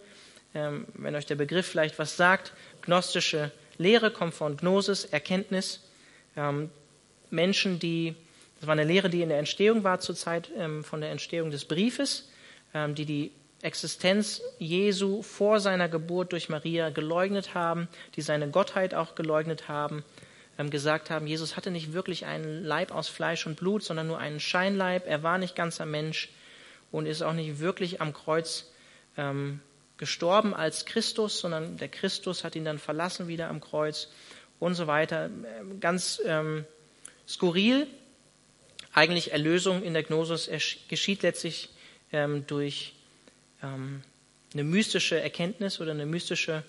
ähm, 0.54 0.86
wenn 0.94 1.14
euch 1.14 1.26
der 1.26 1.36
Begriff 1.36 1.66
vielleicht 1.66 1.98
was 1.98 2.16
sagt. 2.16 2.52
Gnostische 2.82 3.50
Lehre 3.78 4.10
kommt 4.10 4.34
von 4.34 4.56
Gnosis, 4.56 5.04
Erkenntnis. 5.06 5.80
Ähm, 6.36 6.70
Menschen, 7.30 7.78
die, 7.78 8.14
das 8.60 8.66
war 8.66 8.72
eine 8.72 8.84
Lehre, 8.84 9.08
die 9.08 9.22
in 9.22 9.30
der 9.30 9.38
Entstehung 9.38 9.82
war 9.82 10.00
zur 10.00 10.14
Zeit 10.14 10.50
ähm, 10.56 10.84
von 10.84 11.00
der 11.00 11.10
Entstehung 11.10 11.50
des 11.50 11.64
Briefes, 11.64 12.28
die 12.74 13.04
die 13.04 13.32
Existenz 13.60 14.40
Jesu 14.58 15.22
vor 15.22 15.60
seiner 15.60 15.90
Geburt 15.90 16.32
durch 16.32 16.48
Maria 16.48 16.88
geleugnet 16.88 17.54
haben, 17.54 17.88
die 18.16 18.22
seine 18.22 18.48
Gottheit 18.48 18.94
auch 18.94 19.14
geleugnet 19.14 19.68
haben, 19.68 20.04
gesagt 20.70 21.10
haben, 21.10 21.26
Jesus 21.26 21.56
hatte 21.56 21.70
nicht 21.70 21.92
wirklich 21.92 22.26
einen 22.26 22.64
Leib 22.64 22.92
aus 22.92 23.08
Fleisch 23.08 23.46
und 23.46 23.56
Blut, 23.56 23.82
sondern 23.82 24.06
nur 24.06 24.18
einen 24.18 24.40
Scheinleib. 24.40 25.06
Er 25.06 25.22
war 25.22 25.38
nicht 25.38 25.54
ganzer 25.54 25.86
Mensch 25.86 26.30
und 26.90 27.06
ist 27.06 27.22
auch 27.22 27.32
nicht 27.32 27.58
wirklich 27.58 28.00
am 28.00 28.12
Kreuz 28.12 28.70
ähm, 29.16 29.60
gestorben 29.96 30.54
als 30.54 30.84
Christus, 30.84 31.38
sondern 31.38 31.76
der 31.76 31.88
Christus 31.88 32.44
hat 32.44 32.56
ihn 32.56 32.64
dann 32.64 32.78
verlassen 32.78 33.28
wieder 33.28 33.48
am 33.48 33.60
Kreuz 33.60 34.08
und 34.58 34.74
so 34.74 34.86
weiter. 34.86 35.30
Ganz 35.80 36.20
ähm, 36.24 36.64
skurril. 37.26 37.86
Eigentlich 38.92 39.32
Erlösung 39.32 39.82
in 39.82 39.94
der 39.94 40.02
Gnosis 40.02 40.50
geschieht 40.88 41.22
letztlich 41.22 41.70
ähm, 42.12 42.46
durch 42.46 42.94
ähm, 43.62 44.02
eine 44.52 44.64
mystische 44.64 45.20
Erkenntnis 45.20 45.80
oder 45.80 45.92
eine 45.92 46.06
mystische 46.06 46.62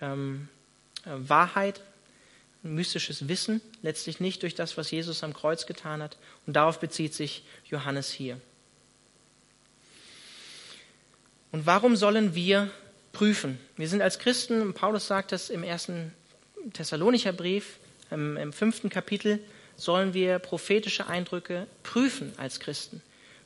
ähm, 0.00 0.48
äh, 1.04 1.10
Wahrheit, 1.10 1.80
mystisches 2.62 3.28
Wissen, 3.28 3.60
letztlich 3.82 4.20
nicht 4.20 4.42
durch 4.42 4.54
das, 4.54 4.76
was 4.76 4.90
Jesus 4.90 5.22
am 5.22 5.32
Kreuz 5.32 5.66
getan 5.66 6.02
hat. 6.02 6.16
Und 6.46 6.54
darauf 6.54 6.80
bezieht 6.80 7.14
sich 7.14 7.44
Johannes 7.64 8.10
hier. 8.10 8.40
Und 11.52 11.66
warum 11.66 11.96
sollen 11.96 12.34
wir 12.34 12.70
prüfen? 13.12 13.58
Wir 13.76 13.88
sind 13.88 14.02
als 14.02 14.18
Christen, 14.18 14.74
Paulus 14.74 15.06
sagt 15.06 15.32
das 15.32 15.50
im 15.50 15.62
ersten 15.62 16.12
Thessalonicher 16.72 17.32
Brief, 17.32 17.78
im, 18.10 18.36
im 18.36 18.52
fünften 18.52 18.90
Kapitel, 18.90 19.40
sollen 19.76 20.12
wir 20.12 20.38
prophetische 20.40 21.06
Eindrücke 21.06 21.66
prüfen 21.82 22.32
als 22.36 22.60
Christen. 22.60 23.00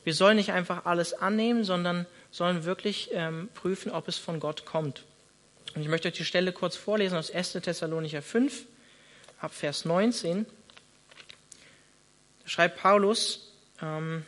Wir 0.05 0.15
sollen 0.15 0.37
nicht 0.37 0.53
einfach 0.53 0.87
alles 0.87 1.13
annehmen, 1.13 1.63
sondern 1.63 2.07
sollen 2.31 2.65
wirklich 2.65 3.11
ähm, 3.13 3.49
prüfen, 3.55 3.93
ob 3.93 4.09
es 4.09 4.17
von 4.17 4.41
Gott 4.41 4.65
kommt. 4.65 5.05
Und 5.75 5.83
ich 5.83 5.89
möchte 5.89 6.09
euch 6.09 6.15
die 6.15 6.25
Stelle 6.25 6.53
kurz 6.53 6.75
vorlesen 6.75 7.17
aus 7.17 7.31
1. 7.31 7.53
Thessalonicher 7.53 8.23
5, 8.23 8.65
ab 9.43 9.53
Vers 9.53 9.85
19. 9.85 10.47
Da 12.43 12.49
schreibt 12.49 12.79
Paulus, 12.79 13.53
ähm, 13.83 14.25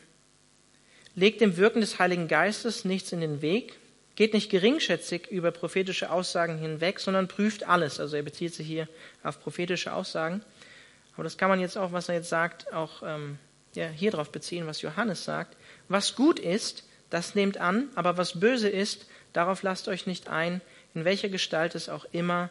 legt 1.14 1.40
dem 1.40 1.56
Wirken 1.56 1.80
des 1.80 1.98
Heiligen 1.98 2.28
Geistes 2.28 2.84
nichts 2.84 3.12
in 3.12 3.20
den 3.20 3.40
Weg, 3.40 3.78
geht 4.16 4.34
nicht 4.34 4.50
geringschätzig 4.50 5.28
über 5.28 5.50
prophetische 5.52 6.10
Aussagen 6.10 6.58
hinweg, 6.58 7.00
sondern 7.00 7.28
prüft 7.28 7.64
alles. 7.64 8.00
Also 8.00 8.16
er 8.16 8.22
bezieht 8.22 8.54
sich 8.54 8.66
hier 8.66 8.88
auf 9.22 9.40
prophetische 9.40 9.92
Aussagen. 9.92 10.44
Aber 11.14 11.24
das 11.24 11.38
kann 11.38 11.48
man 11.48 11.60
jetzt 11.60 11.78
auch, 11.78 11.92
was 11.92 12.08
er 12.08 12.16
jetzt 12.16 12.28
sagt, 12.28 12.72
auch 12.72 13.02
ähm, 13.04 13.38
ja, 13.74 13.88
hier 13.88 14.10
drauf 14.10 14.30
beziehen, 14.30 14.66
was 14.66 14.82
Johannes 14.82 15.24
sagt. 15.24 15.56
Was 15.88 16.16
gut 16.16 16.40
ist, 16.40 16.84
das 17.10 17.36
nehmt 17.36 17.58
an, 17.58 17.88
aber 17.94 18.16
was 18.16 18.40
böse 18.40 18.68
ist, 18.68 19.06
darauf 19.32 19.62
lasst 19.62 19.86
euch 19.86 20.06
nicht 20.06 20.28
ein, 20.28 20.60
in 20.94 21.04
welcher 21.04 21.28
Gestalt 21.28 21.76
es 21.76 21.88
auch 21.88 22.04
immer 22.10 22.50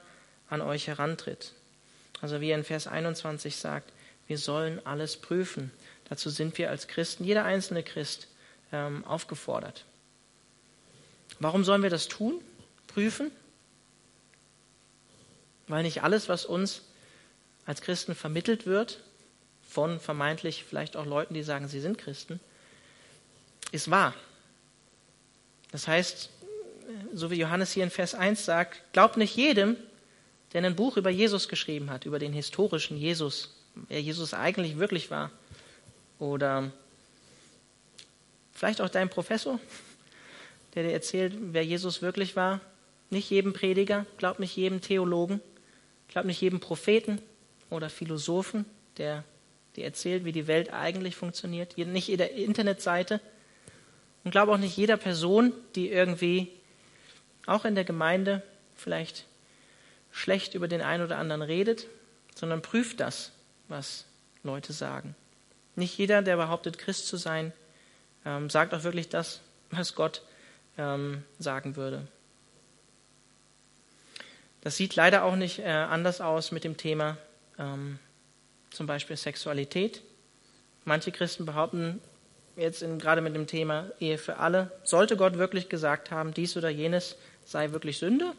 an 0.49 0.61
euch 0.61 0.87
herantritt. 0.87 1.53
Also 2.23 2.39
wie 2.39 2.51
er 2.51 2.57
in 2.57 2.63
Vers 2.63 2.87
21 2.87 3.57
sagt, 3.57 3.91
wir 4.27 4.37
sollen 4.37 4.79
alles 4.85 5.17
prüfen. 5.17 5.71
Dazu 6.07 6.29
sind 6.29 6.57
wir 6.57 6.69
als 6.69 6.87
Christen, 6.87 7.25
jeder 7.25 7.43
einzelne 7.43 7.83
Christ, 7.83 8.29
ähm, 8.71 9.03
aufgefordert. 9.03 9.83
Warum 11.39 11.65
sollen 11.65 11.83
wir 11.83 11.89
das 11.89 12.07
tun? 12.07 12.39
Prüfen? 12.87 13.29
Weil 15.67 15.83
nicht 15.83 16.03
alles, 16.03 16.29
was 16.29 16.45
uns 16.45 16.83
als 17.65 17.81
Christen 17.81 18.15
vermittelt 18.15 18.65
wird, 18.65 19.01
von 19.67 19.99
vermeintlich 19.99 20.63
vielleicht 20.63 20.95
auch 20.95 21.05
Leuten, 21.05 21.33
die 21.33 21.43
sagen, 21.43 21.67
sie 21.67 21.81
sind 21.81 21.97
Christen, 21.97 22.39
ist 23.73 23.91
wahr. 23.91 24.13
Das 25.73 25.89
heißt, 25.89 26.29
so 27.13 27.31
wie 27.31 27.35
Johannes 27.35 27.73
hier 27.73 27.83
in 27.83 27.89
Vers 27.89 28.15
1 28.15 28.45
sagt, 28.45 28.81
glaubt 28.93 29.17
nicht 29.17 29.35
jedem, 29.35 29.75
der 30.53 30.63
ein 30.63 30.75
Buch 30.75 30.97
über 30.97 31.09
Jesus 31.09 31.47
geschrieben 31.47 31.89
hat, 31.89 32.05
über 32.05 32.19
den 32.19 32.33
historischen 32.33 32.97
Jesus, 32.97 33.55
wer 33.89 34.01
Jesus 34.01 34.33
eigentlich 34.33 34.77
wirklich 34.77 35.09
war. 35.09 35.31
Oder 36.19 36.71
vielleicht 38.53 38.79
auch 38.81 38.89
dein 38.89 39.09
Professor, 39.09 39.59
der 40.75 40.83
dir 40.83 40.93
erzählt, 40.93 41.33
wer 41.37 41.65
Jesus 41.65 42.01
wirklich 42.01 42.35
war. 42.35 42.61
Nicht 43.09 43.29
jedem 43.29 43.53
Prediger, 43.53 44.05
glaubt 44.17 44.39
nicht 44.39 44.55
jedem 44.55 44.81
Theologen, 44.81 45.41
glaubt 46.07 46.27
nicht 46.27 46.41
jedem 46.41 46.59
Propheten 46.59 47.21
oder 47.69 47.89
Philosophen, 47.89 48.65
der 48.97 49.23
dir 49.75 49.85
erzählt, 49.85 50.23
wie 50.23 50.31
die 50.31 50.47
Welt 50.47 50.71
eigentlich 50.71 51.15
funktioniert. 51.15 51.77
Nicht 51.77 52.07
jede 52.07 52.25
Internetseite 52.25 53.19
und 54.23 54.31
glaube 54.31 54.51
auch 54.51 54.57
nicht 54.57 54.77
jeder 54.77 54.97
Person, 54.97 55.51
die 55.75 55.89
irgendwie 55.89 56.49
auch 57.45 57.65
in 57.65 57.75
der 57.75 57.83
Gemeinde 57.83 58.43
vielleicht 58.75 59.25
schlecht 60.13 60.53
über 60.53 60.69
den 60.69 60.81
einen 60.81 61.03
oder 61.03 61.17
anderen 61.17 61.41
redet, 61.41 61.87
sondern 62.35 62.61
prüft 62.61 63.01
das, 63.01 63.31
was 63.67 64.05
Leute 64.43 64.71
sagen. 64.71 65.15
Nicht 65.75 65.97
jeder, 65.97 66.21
der 66.21 66.37
behauptet, 66.37 66.77
Christ 66.77 67.07
zu 67.07 67.17
sein, 67.17 67.51
ähm, 68.25 68.49
sagt 68.49 68.73
auch 68.73 68.83
wirklich 68.83 69.09
das, 69.09 69.41
was 69.71 69.95
Gott 69.95 70.21
ähm, 70.77 71.23
sagen 71.39 71.75
würde. 71.75 72.07
Das 74.61 74.77
sieht 74.77 74.95
leider 74.95 75.23
auch 75.23 75.35
nicht 75.35 75.59
äh, 75.59 75.65
anders 75.65 76.21
aus 76.21 76.51
mit 76.51 76.63
dem 76.63 76.77
Thema 76.77 77.17
ähm, 77.57 77.99
zum 78.69 78.87
Beispiel 78.87 79.17
Sexualität. 79.17 80.01
Manche 80.85 81.11
Christen 81.11 81.45
behaupten, 81.45 82.01
jetzt 82.55 82.81
in, 82.81 82.99
gerade 82.99 83.21
mit 83.21 83.35
dem 83.35 83.47
Thema 83.47 83.91
Ehe 83.99 84.17
für 84.17 84.37
alle, 84.37 84.71
sollte 84.83 85.17
Gott 85.17 85.37
wirklich 85.37 85.69
gesagt 85.69 86.11
haben, 86.11 86.33
dies 86.33 86.55
oder 86.55 86.69
jenes 86.69 87.17
sei 87.45 87.71
wirklich 87.71 87.97
Sünde? 87.97 88.33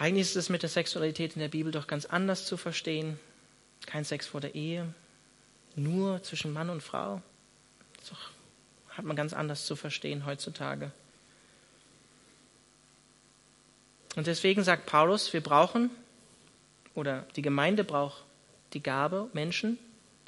Eigentlich 0.00 0.28
ist 0.28 0.36
es 0.36 0.48
mit 0.48 0.62
der 0.62 0.70
Sexualität 0.70 1.34
in 1.34 1.40
der 1.40 1.48
Bibel 1.48 1.72
doch 1.72 1.86
ganz 1.86 2.06
anders 2.06 2.46
zu 2.46 2.56
verstehen. 2.56 3.20
Kein 3.84 4.06
Sex 4.06 4.26
vor 4.26 4.40
der 4.40 4.54
Ehe, 4.54 4.94
nur 5.76 6.22
zwischen 6.22 6.54
Mann 6.54 6.70
und 6.70 6.82
Frau. 6.82 7.20
Das 7.98 8.18
hat 8.96 9.04
man 9.04 9.14
ganz 9.14 9.34
anders 9.34 9.66
zu 9.66 9.76
verstehen 9.76 10.24
heutzutage. 10.24 10.90
Und 14.16 14.26
deswegen 14.26 14.64
sagt 14.64 14.86
Paulus, 14.86 15.34
wir 15.34 15.42
brauchen, 15.42 15.90
oder 16.94 17.26
die 17.36 17.42
Gemeinde 17.42 17.84
braucht 17.84 18.24
die 18.72 18.82
Gabe, 18.82 19.28
Menschen, 19.34 19.78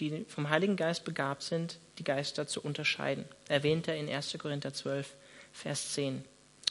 die 0.01 0.27
vom 0.29 0.51
Heiligen 0.51 0.77
Geist 0.77 1.07
begabt 1.07 1.45
sind, 1.45 1.79
die 1.99 2.05
Geister 2.05 2.47
zu 2.47 2.61
unterscheiden. 2.61 3.25
Erwähnt 3.49 3.89
er 3.89 3.97
in 3.97 4.11
1. 4.11 4.37
Korinther 4.39 4.75
12, 4.75 5.15
Vers 5.55 5.95
10. 5.95 6.27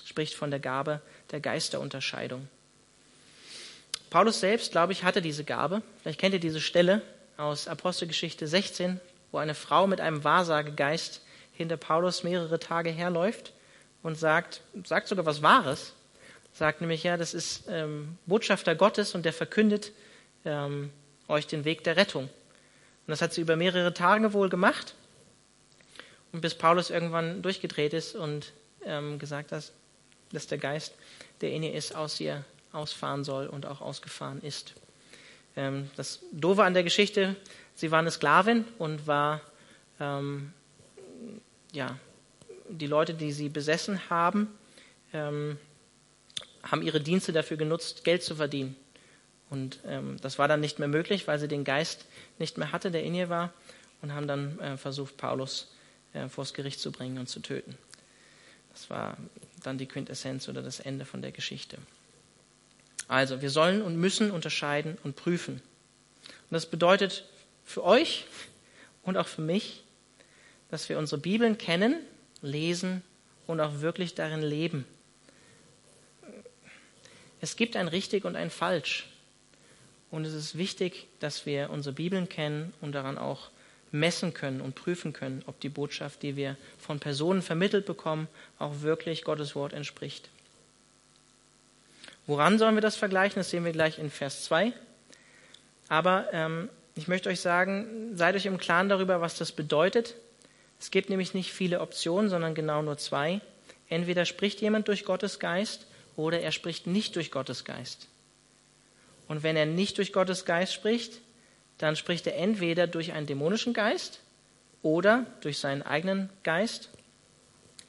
Spricht 0.05 0.35
von 0.35 0.51
der 0.51 0.59
Gabe 0.59 1.01
der 1.31 1.39
Geisterunterscheidung. 1.39 2.47
Paulus 4.11 4.41
selbst, 4.41 4.73
glaube 4.73 4.91
ich, 4.91 5.05
hatte 5.05 5.21
diese 5.21 5.45
Gabe. 5.45 5.81
Vielleicht 6.01 6.19
kennt 6.19 6.33
ihr 6.33 6.41
diese 6.41 6.59
Stelle 6.59 7.01
aus 7.37 7.69
Apostelgeschichte 7.69 8.45
16, 8.45 8.99
wo 9.31 9.37
eine 9.37 9.55
Frau 9.55 9.87
mit 9.87 10.01
einem 10.01 10.25
Wahrsagegeist 10.25 11.21
hinter 11.53 11.77
Paulus 11.77 12.21
mehrere 12.23 12.59
Tage 12.59 12.89
herläuft 12.89 13.53
und 14.03 14.19
sagt, 14.19 14.63
sagt 14.83 15.07
sogar 15.07 15.25
was 15.25 15.41
Wahres. 15.41 15.93
Sagt 16.51 16.81
nämlich, 16.81 17.03
ja, 17.03 17.15
das 17.15 17.33
ist 17.33 17.63
ähm, 17.69 18.17
Botschafter 18.25 18.75
Gottes 18.75 19.15
und 19.15 19.23
der 19.23 19.31
verkündet 19.31 19.93
ähm, 20.43 20.89
euch 21.29 21.47
den 21.47 21.63
Weg 21.63 21.85
der 21.85 21.95
Rettung. 21.95 22.23
Und 22.23 23.07
das 23.07 23.21
hat 23.21 23.31
sie 23.31 23.39
über 23.39 23.55
mehrere 23.55 23.93
Tage 23.93 24.33
wohl 24.33 24.49
gemacht. 24.49 24.93
Und 26.33 26.41
bis 26.41 26.55
Paulus 26.55 26.89
irgendwann 26.89 27.41
durchgedreht 27.41 27.93
ist 27.93 28.15
und 28.15 28.51
ähm, 28.83 29.19
gesagt 29.19 29.53
hat, 29.53 29.71
dass 30.33 30.47
der 30.47 30.57
Geist, 30.57 30.95
der 31.39 31.51
in 31.53 31.63
ihr 31.63 31.73
ist, 31.73 31.95
aus 31.95 32.19
ihr 32.19 32.43
ausfahren 32.71 33.23
soll 33.23 33.47
und 33.47 33.65
auch 33.65 33.81
ausgefahren 33.81 34.41
ist. 34.41 34.73
Ähm, 35.55 35.89
das 35.95 36.19
Doofe 36.31 36.63
an 36.63 36.73
der 36.73 36.83
Geschichte, 36.83 37.35
sie 37.75 37.91
war 37.91 37.99
eine 37.99 38.11
Sklavin 38.11 38.65
und 38.77 39.07
war, 39.07 39.41
ähm, 39.99 40.53
ja, 41.71 41.97
die 42.69 42.87
Leute, 42.87 43.13
die 43.13 43.31
sie 43.31 43.49
besessen 43.49 44.09
haben, 44.09 44.47
ähm, 45.13 45.57
haben 46.63 46.81
ihre 46.81 47.01
Dienste 47.01 47.33
dafür 47.33 47.57
genutzt, 47.57 48.03
Geld 48.03 48.23
zu 48.23 48.35
verdienen. 48.35 48.75
Und 49.49 49.79
ähm, 49.85 50.17
das 50.21 50.39
war 50.39 50.47
dann 50.47 50.61
nicht 50.61 50.79
mehr 50.79 50.87
möglich, 50.87 51.27
weil 51.27 51.39
sie 51.39 51.47
den 51.47 51.65
Geist 51.65 52.05
nicht 52.39 52.57
mehr 52.57 52.71
hatte, 52.71 52.91
der 52.91 53.03
in 53.03 53.15
ihr 53.15 53.29
war, 53.29 53.53
und 54.01 54.13
haben 54.13 54.27
dann 54.27 54.59
äh, 54.59 54.77
versucht, 54.77 55.17
Paulus 55.17 55.71
äh, 56.13 56.27
vors 56.29 56.53
Gericht 56.53 56.79
zu 56.79 56.91
bringen 56.91 57.17
und 57.17 57.27
zu 57.27 57.41
töten. 57.41 57.77
Das 58.71 58.89
war 58.89 59.17
dann 59.63 59.77
die 59.77 59.85
Quintessenz 59.85 60.47
oder 60.47 60.61
das 60.61 60.79
Ende 60.79 61.05
von 61.05 61.21
der 61.21 61.31
Geschichte. 61.31 61.77
Also, 63.11 63.41
wir 63.41 63.49
sollen 63.49 63.81
und 63.81 63.97
müssen 63.97 64.31
unterscheiden 64.31 64.97
und 65.03 65.17
prüfen. 65.17 65.55
Und 65.55 66.51
das 66.51 66.65
bedeutet 66.65 67.25
für 67.65 67.83
euch 67.83 68.23
und 69.03 69.17
auch 69.17 69.27
für 69.27 69.41
mich, 69.41 69.83
dass 70.69 70.87
wir 70.87 70.97
unsere 70.97 71.19
Bibeln 71.19 71.57
kennen, 71.57 71.97
lesen 72.41 73.01
und 73.47 73.59
auch 73.59 73.81
wirklich 73.81 74.15
darin 74.15 74.41
leben. 74.41 74.85
es 77.41 77.57
gibt 77.57 77.75
ein 77.75 77.89
richtig 77.89 78.23
und 78.23 78.37
ein 78.37 78.49
falsch. 78.49 79.09
Und 80.09 80.23
es 80.23 80.33
ist 80.33 80.57
wichtig, 80.57 81.07
dass 81.19 81.45
wir 81.45 81.69
unsere 81.69 81.93
Bibeln 81.93 82.29
kennen 82.29 82.73
und 82.79 82.93
daran 82.93 83.17
auch 83.17 83.49
messen 83.91 84.33
können 84.33 84.61
und 84.61 84.75
prüfen 84.75 85.11
können, 85.11 85.43
ob 85.47 85.59
die 85.59 85.67
Botschaft, 85.67 86.23
die 86.23 86.37
wir 86.37 86.55
von 86.79 87.01
Personen 87.01 87.41
vermittelt 87.41 87.85
bekommen, 87.85 88.29
auch 88.57 88.79
wirklich 88.79 89.25
Gottes 89.25 89.53
Wort 89.53 89.73
entspricht. 89.73 90.29
Woran 92.31 92.57
sollen 92.57 92.75
wir 92.75 92.81
das 92.81 92.95
vergleichen? 92.95 93.41
Das 93.41 93.49
sehen 93.49 93.65
wir 93.65 93.73
gleich 93.73 93.99
in 93.99 94.09
Vers 94.09 94.45
2. 94.45 94.71
Aber 95.89 96.29
ähm, 96.31 96.69
ich 96.95 97.09
möchte 97.09 97.27
euch 97.27 97.41
sagen, 97.41 98.15
seid 98.15 98.35
euch 98.35 98.45
im 98.45 98.57
Klaren 98.57 98.87
darüber, 98.87 99.19
was 99.19 99.37
das 99.37 99.51
bedeutet. 99.51 100.15
Es 100.79 100.91
gibt 100.91 101.09
nämlich 101.09 101.33
nicht 101.33 101.51
viele 101.51 101.81
Optionen, 101.81 102.29
sondern 102.29 102.55
genau 102.55 102.83
nur 102.83 102.97
zwei. 102.97 103.41
Entweder 103.89 104.23
spricht 104.23 104.61
jemand 104.61 104.87
durch 104.87 105.03
Gottes 105.03 105.39
Geist 105.39 105.87
oder 106.15 106.39
er 106.39 106.53
spricht 106.53 106.87
nicht 106.87 107.17
durch 107.17 107.31
Gottes 107.31 107.65
Geist. 107.65 108.07
Und 109.27 109.43
wenn 109.43 109.57
er 109.57 109.65
nicht 109.65 109.97
durch 109.97 110.13
Gottes 110.13 110.45
Geist 110.45 110.73
spricht, 110.73 111.19
dann 111.79 111.97
spricht 111.97 112.25
er 112.27 112.37
entweder 112.37 112.87
durch 112.87 113.11
einen 113.11 113.27
dämonischen 113.27 113.73
Geist 113.73 114.21
oder 114.83 115.25
durch 115.41 115.59
seinen 115.59 115.81
eigenen 115.81 116.29
Geist, 116.43 116.91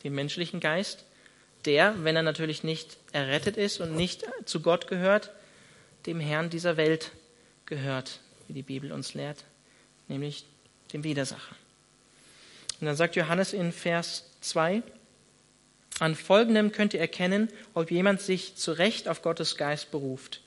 den 0.02 0.16
menschlichen 0.16 0.58
Geist, 0.58 1.04
der, 1.64 1.94
wenn 2.04 2.16
er 2.16 2.22
natürlich 2.22 2.64
nicht 2.64 2.96
errettet 3.12 3.56
ist 3.56 3.80
und 3.80 3.94
nicht 3.94 4.24
zu 4.44 4.60
Gott 4.60 4.88
gehört, 4.88 5.30
dem 6.06 6.20
Herrn 6.20 6.50
dieser 6.50 6.76
Welt 6.76 7.12
gehört, 7.66 8.20
wie 8.48 8.54
die 8.54 8.62
Bibel 8.62 8.92
uns 8.92 9.14
lehrt, 9.14 9.44
nämlich 10.08 10.44
dem 10.92 11.04
Widersacher. 11.04 11.56
Und 12.80 12.86
dann 12.86 12.96
sagt 12.96 13.16
Johannes 13.16 13.52
in 13.52 13.72
Vers 13.72 14.24
2, 14.40 14.82
an 16.00 16.16
folgendem 16.16 16.72
könnt 16.72 16.94
ihr 16.94 17.00
erkennen, 17.00 17.48
ob 17.74 17.90
jemand 17.90 18.20
sich 18.20 18.56
zu 18.56 18.72
Recht 18.72 19.08
auf 19.08 19.22
Gottes 19.22 19.56
Geist 19.56 19.90
beruft. 19.90 20.40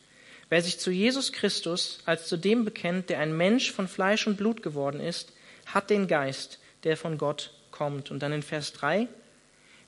Wer 0.50 0.62
sich 0.62 0.80
zu 0.80 0.92
Jesus 0.92 1.32
Christus 1.32 2.00
als 2.06 2.28
zu 2.28 2.38
dem 2.38 2.66
bekennt, 2.66 3.10
der 3.10 3.20
ein 3.20 3.36
Mensch 3.36 3.72
von 3.72 3.88
Fleisch 3.88 4.28
und 4.28 4.38
Blut 4.38 4.62
geworden 4.62 5.00
ist, 5.00 5.32
hat 5.66 5.90
den 5.90 6.08
Geist, 6.08 6.60
der 6.84 6.98
von 6.98 7.18
Gott 7.18 7.52
kommt. 7.72 8.12
Und 8.12 8.20
dann 8.20 8.34
in 8.34 8.44
Vers 8.44 8.74
3, 8.74 9.08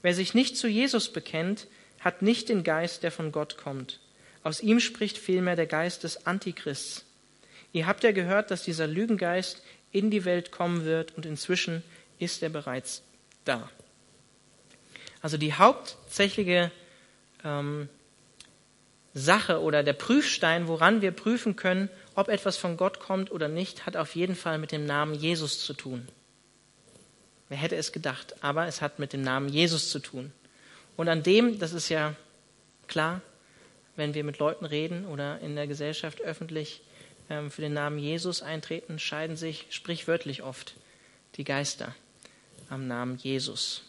wer 0.07 0.15
sich 0.15 0.33
nicht 0.33 0.55
zu 0.55 0.69
Jesus 0.69 1.09
bekennt, 1.09 1.67
hat 1.99 2.21
nicht 2.21 2.47
den 2.47 2.63
Geist, 2.63 3.03
der 3.03 3.11
von 3.11 3.33
Gott 3.33 3.57
kommt. 3.57 3.99
Aus 4.41 4.61
ihm 4.61 4.79
spricht 4.79 5.17
vielmehr 5.17 5.57
der 5.57 5.65
Geist 5.65 6.05
des 6.05 6.25
Antichrists. 6.25 7.03
Ihr 7.73 7.87
habt 7.87 8.05
ja 8.05 8.13
gehört, 8.13 8.49
dass 8.49 8.63
dieser 8.63 8.87
Lügengeist 8.87 9.61
in 9.91 10.09
die 10.09 10.23
Welt 10.23 10.49
kommen 10.49 10.85
wird 10.85 11.17
und 11.17 11.25
inzwischen 11.25 11.83
ist 12.19 12.41
er 12.41 12.47
bereits 12.47 13.03
da. 13.43 13.69
Also 15.21 15.35
die 15.35 15.51
hauptsächliche 15.51 16.71
ähm, 17.43 17.89
Sache 19.13 19.61
oder 19.61 19.83
der 19.83 19.91
Prüfstein, 19.91 20.69
woran 20.69 21.01
wir 21.01 21.11
prüfen 21.11 21.57
können, 21.57 21.89
ob 22.15 22.29
etwas 22.29 22.55
von 22.55 22.77
Gott 22.77 23.01
kommt 23.01 23.29
oder 23.29 23.49
nicht, 23.49 23.85
hat 23.85 23.97
auf 23.97 24.15
jeden 24.15 24.37
Fall 24.37 24.57
mit 24.57 24.71
dem 24.71 24.85
Namen 24.85 25.15
Jesus 25.15 25.65
zu 25.65 25.73
tun. 25.73 26.07
Wer 27.49 27.57
hätte 27.57 27.75
es 27.75 27.91
gedacht? 27.91 28.35
Aber 28.43 28.67
es 28.67 28.81
hat 28.81 28.99
mit 28.99 29.13
dem 29.13 29.21
Namen 29.21 29.49
Jesus 29.49 29.89
zu 29.89 29.99
tun. 29.99 30.31
Und 30.95 31.09
an 31.09 31.23
dem, 31.23 31.59
das 31.59 31.73
ist 31.73 31.89
ja 31.89 32.15
klar, 32.87 33.21
wenn 33.95 34.13
wir 34.13 34.23
mit 34.23 34.39
Leuten 34.39 34.65
reden 34.65 35.05
oder 35.05 35.39
in 35.39 35.55
der 35.55 35.67
Gesellschaft 35.67 36.21
öffentlich 36.21 36.81
ähm, 37.29 37.51
für 37.51 37.61
den 37.61 37.73
Namen 37.73 37.99
Jesus 37.99 38.41
eintreten, 38.41 38.99
scheiden 38.99 39.37
sich 39.37 39.67
sprichwörtlich 39.69 40.43
oft 40.43 40.75
die 41.35 41.43
Geister 41.43 41.95
am 42.69 42.87
Namen 42.87 43.17
Jesus, 43.17 43.83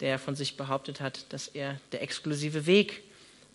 der 0.00 0.18
von 0.18 0.34
sich 0.34 0.56
behauptet 0.56 1.00
hat, 1.00 1.32
dass 1.32 1.48
er 1.48 1.80
der 1.92 2.02
exklusive 2.02 2.66
Weg 2.66 3.02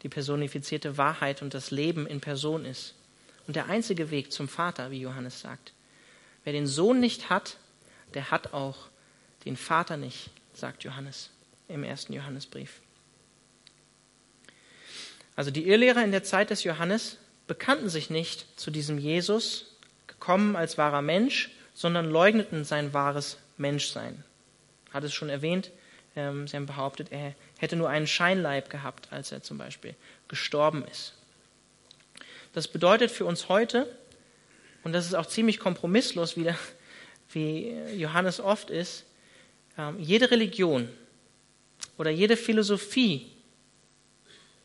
die 0.03 0.09
personifizierte 0.09 0.97
Wahrheit 0.97 1.41
und 1.41 1.53
das 1.53 1.71
Leben 1.71 2.07
in 2.07 2.21
Person 2.21 2.65
ist. 2.65 2.93
Und 3.47 3.55
der 3.55 3.67
einzige 3.67 4.11
Weg 4.11 4.31
zum 4.31 4.47
Vater, 4.47 4.91
wie 4.91 5.01
Johannes 5.01 5.39
sagt. 5.39 5.73
Wer 6.43 6.53
den 6.53 6.67
Sohn 6.67 6.99
nicht 6.99 7.29
hat, 7.29 7.57
der 8.13 8.31
hat 8.31 8.53
auch 8.53 8.89
den 9.45 9.57
Vater 9.57 9.97
nicht, 9.97 10.29
sagt 10.53 10.83
Johannes 10.83 11.29
im 11.67 11.83
ersten 11.83 12.13
Johannesbrief. 12.13 12.81
Also 15.35 15.51
die 15.51 15.67
Irrlehrer 15.67 16.03
in 16.03 16.11
der 16.11 16.23
Zeit 16.23 16.49
des 16.49 16.63
Johannes 16.63 17.17
bekannten 17.45 17.89
sich 17.89 18.09
nicht 18.09 18.59
zu 18.59 18.71
diesem 18.71 18.97
Jesus, 18.97 19.75
gekommen 20.07 20.55
als 20.55 20.77
wahrer 20.77 21.01
Mensch, 21.01 21.51
sondern 21.73 22.09
leugneten 22.09 22.65
sein 22.65 22.93
wahres 22.93 23.37
Menschsein. 23.57 24.23
Hat 24.91 25.03
es 25.03 25.13
schon 25.13 25.29
erwähnt, 25.29 25.71
ähm, 26.15 26.47
sie 26.47 26.55
haben 26.55 26.65
behauptet, 26.65 27.11
er 27.11 27.35
hätte 27.59 27.75
nur 27.75 27.89
einen 27.89 28.07
Scheinleib 28.07 28.69
gehabt, 28.69 29.09
als 29.11 29.31
er 29.31 29.43
zum 29.43 29.57
Beispiel 29.57 29.95
gestorben 30.27 30.83
ist. 30.85 31.13
Das 32.53 32.67
bedeutet 32.67 33.11
für 33.11 33.25
uns 33.25 33.49
heute, 33.49 33.87
und 34.83 34.93
das 34.93 35.05
ist 35.05 35.13
auch 35.13 35.27
ziemlich 35.27 35.59
kompromisslos, 35.59 36.35
wie, 36.35 36.43
der, 36.43 36.57
wie 37.31 37.73
Johannes 37.95 38.39
oft 38.39 38.69
ist, 38.69 39.05
ähm, 39.77 39.99
jede 39.99 40.31
Religion 40.31 40.89
oder 41.97 42.09
jede 42.09 42.37
Philosophie, 42.37 43.31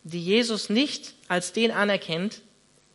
die 0.04 0.22
Jesus 0.22 0.68
nicht 0.68 1.14
als 1.28 1.52
den 1.52 1.70
anerkennt, 1.70 2.42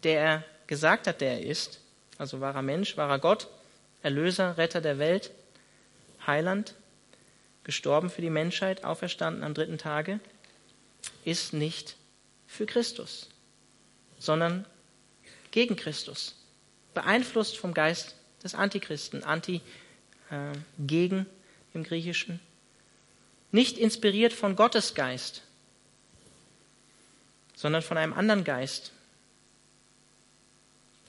der 0.03 0.19
er 0.19 0.43
gesagt 0.67 1.07
hat, 1.07 1.21
der 1.21 1.33
er 1.33 1.45
ist, 1.45 1.79
also 2.17 2.41
wahrer 2.41 2.61
Mensch, 2.61 2.97
wahrer 2.97 3.19
Gott, 3.19 3.47
Erlöser, 4.03 4.57
Retter 4.57 4.81
der 4.81 4.99
Welt, 4.99 5.31
Heiland, 6.25 6.75
gestorben 7.63 8.09
für 8.09 8.21
die 8.21 8.29
Menschheit, 8.29 8.83
auferstanden 8.83 9.43
am 9.43 9.53
dritten 9.53 9.77
Tage, 9.77 10.19
ist 11.25 11.53
nicht 11.53 11.95
für 12.47 12.65
Christus, 12.65 13.29
sondern 14.19 14.65
gegen 15.51 15.75
Christus, 15.75 16.35
beeinflusst 16.93 17.57
vom 17.57 17.73
Geist 17.73 18.15
des 18.43 18.55
Antichristen, 18.55 19.23
anti 19.23 19.61
äh, 20.29 20.53
gegen 20.79 21.25
im 21.73 21.83
Griechischen, 21.83 22.39
nicht 23.51 23.77
inspiriert 23.77 24.33
von 24.33 24.55
Gottes 24.55 24.93
Geist, 24.93 25.43
sondern 27.55 27.81
von 27.81 27.97
einem 27.97 28.13
anderen 28.13 28.43
Geist, 28.43 28.91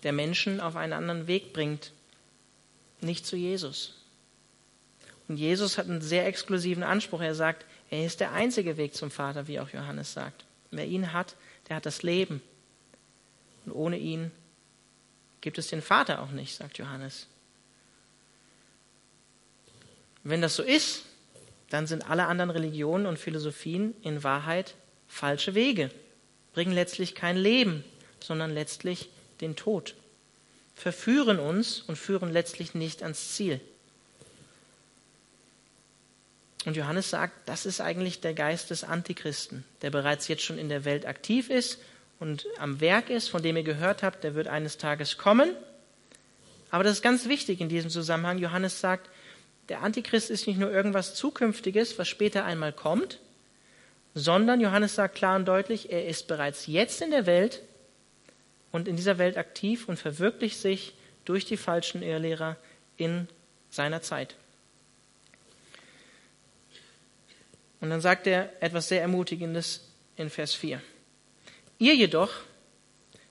der 0.02 0.12
Menschen 0.12 0.60
auf 0.60 0.76
einen 0.76 0.92
anderen 0.92 1.26
Weg 1.26 1.52
bringt, 1.52 1.92
nicht 3.00 3.26
zu 3.26 3.36
Jesus. 3.36 3.94
Und 5.28 5.36
Jesus 5.36 5.76
hat 5.76 5.86
einen 5.86 6.00
sehr 6.00 6.26
exklusiven 6.26 6.82
Anspruch. 6.82 7.20
Er 7.20 7.34
sagt, 7.34 7.66
er 7.90 8.04
ist 8.04 8.20
der 8.20 8.32
einzige 8.32 8.76
Weg 8.76 8.94
zum 8.94 9.10
Vater, 9.10 9.46
wie 9.46 9.60
auch 9.60 9.68
Johannes 9.70 10.12
sagt. 10.12 10.44
Wer 10.70 10.86
ihn 10.86 11.12
hat, 11.12 11.36
der 11.68 11.76
hat 11.76 11.86
das 11.86 12.02
Leben. 12.02 12.40
Und 13.66 13.72
ohne 13.72 13.98
ihn 13.98 14.30
gibt 15.40 15.58
es 15.58 15.68
den 15.68 15.82
Vater 15.82 16.22
auch 16.22 16.30
nicht, 16.30 16.54
sagt 16.54 16.78
Johannes. 16.78 17.26
Wenn 20.24 20.42
das 20.42 20.56
so 20.56 20.62
ist, 20.62 21.04
dann 21.70 21.86
sind 21.86 22.08
alle 22.08 22.26
anderen 22.26 22.50
Religionen 22.50 23.06
und 23.06 23.18
Philosophien 23.18 23.94
in 24.02 24.22
Wahrheit 24.24 24.74
falsche 25.06 25.54
Wege, 25.54 25.90
bringen 26.52 26.72
letztlich 26.72 27.14
kein 27.14 27.36
Leben, 27.36 27.84
sondern 28.20 28.52
letztlich 28.52 29.10
den 29.40 29.56
Tod, 29.56 29.94
verführen 30.74 31.38
uns 31.38 31.80
und 31.80 31.96
führen 31.96 32.32
letztlich 32.32 32.74
nicht 32.74 33.02
ans 33.02 33.34
Ziel. 33.34 33.60
Und 36.64 36.76
Johannes 36.76 37.10
sagt, 37.10 37.48
das 37.48 37.64
ist 37.64 37.80
eigentlich 37.80 38.20
der 38.20 38.34
Geist 38.34 38.70
des 38.70 38.84
Antichristen, 38.84 39.64
der 39.82 39.90
bereits 39.90 40.28
jetzt 40.28 40.42
schon 40.42 40.58
in 40.58 40.68
der 40.68 40.84
Welt 40.84 41.06
aktiv 41.06 41.48
ist 41.48 41.78
und 42.20 42.46
am 42.58 42.80
Werk 42.80 43.10
ist, 43.10 43.28
von 43.28 43.42
dem 43.42 43.56
ihr 43.56 43.62
gehört 43.62 44.02
habt, 44.02 44.24
der 44.24 44.34
wird 44.34 44.48
eines 44.48 44.78
Tages 44.78 45.18
kommen. 45.18 45.54
Aber 46.70 46.84
das 46.84 46.94
ist 46.94 47.02
ganz 47.02 47.28
wichtig 47.28 47.60
in 47.60 47.68
diesem 47.68 47.90
Zusammenhang. 47.90 48.38
Johannes 48.38 48.80
sagt, 48.80 49.08
der 49.68 49.82
Antichrist 49.82 50.30
ist 50.30 50.46
nicht 50.46 50.58
nur 50.58 50.70
irgendwas 50.70 51.14
Zukünftiges, 51.14 51.98
was 51.98 52.08
später 52.08 52.44
einmal 52.44 52.72
kommt, 52.72 53.20
sondern 54.14 54.60
Johannes 54.60 54.94
sagt 54.94 55.14
klar 55.14 55.36
und 55.36 55.46
deutlich, 55.46 55.92
er 55.92 56.06
ist 56.06 56.26
bereits 56.26 56.66
jetzt 56.66 57.02
in 57.02 57.10
der 57.10 57.26
Welt 57.26 57.62
und 58.72 58.88
in 58.88 58.96
dieser 58.96 59.18
Welt 59.18 59.36
aktiv 59.36 59.88
und 59.88 59.98
verwirklicht 59.98 60.58
sich 60.58 60.94
durch 61.24 61.44
die 61.44 61.56
falschen 61.56 62.02
Irrlehrer 62.02 62.56
in 62.96 63.28
seiner 63.70 64.02
Zeit. 64.02 64.34
Und 67.80 67.90
dann 67.90 68.00
sagt 68.00 68.26
er 68.26 68.50
etwas 68.60 68.88
sehr 68.88 69.02
Ermutigendes 69.02 69.88
in 70.16 70.30
Vers 70.30 70.54
4. 70.54 70.82
Ihr 71.78 71.94
jedoch 71.94 72.32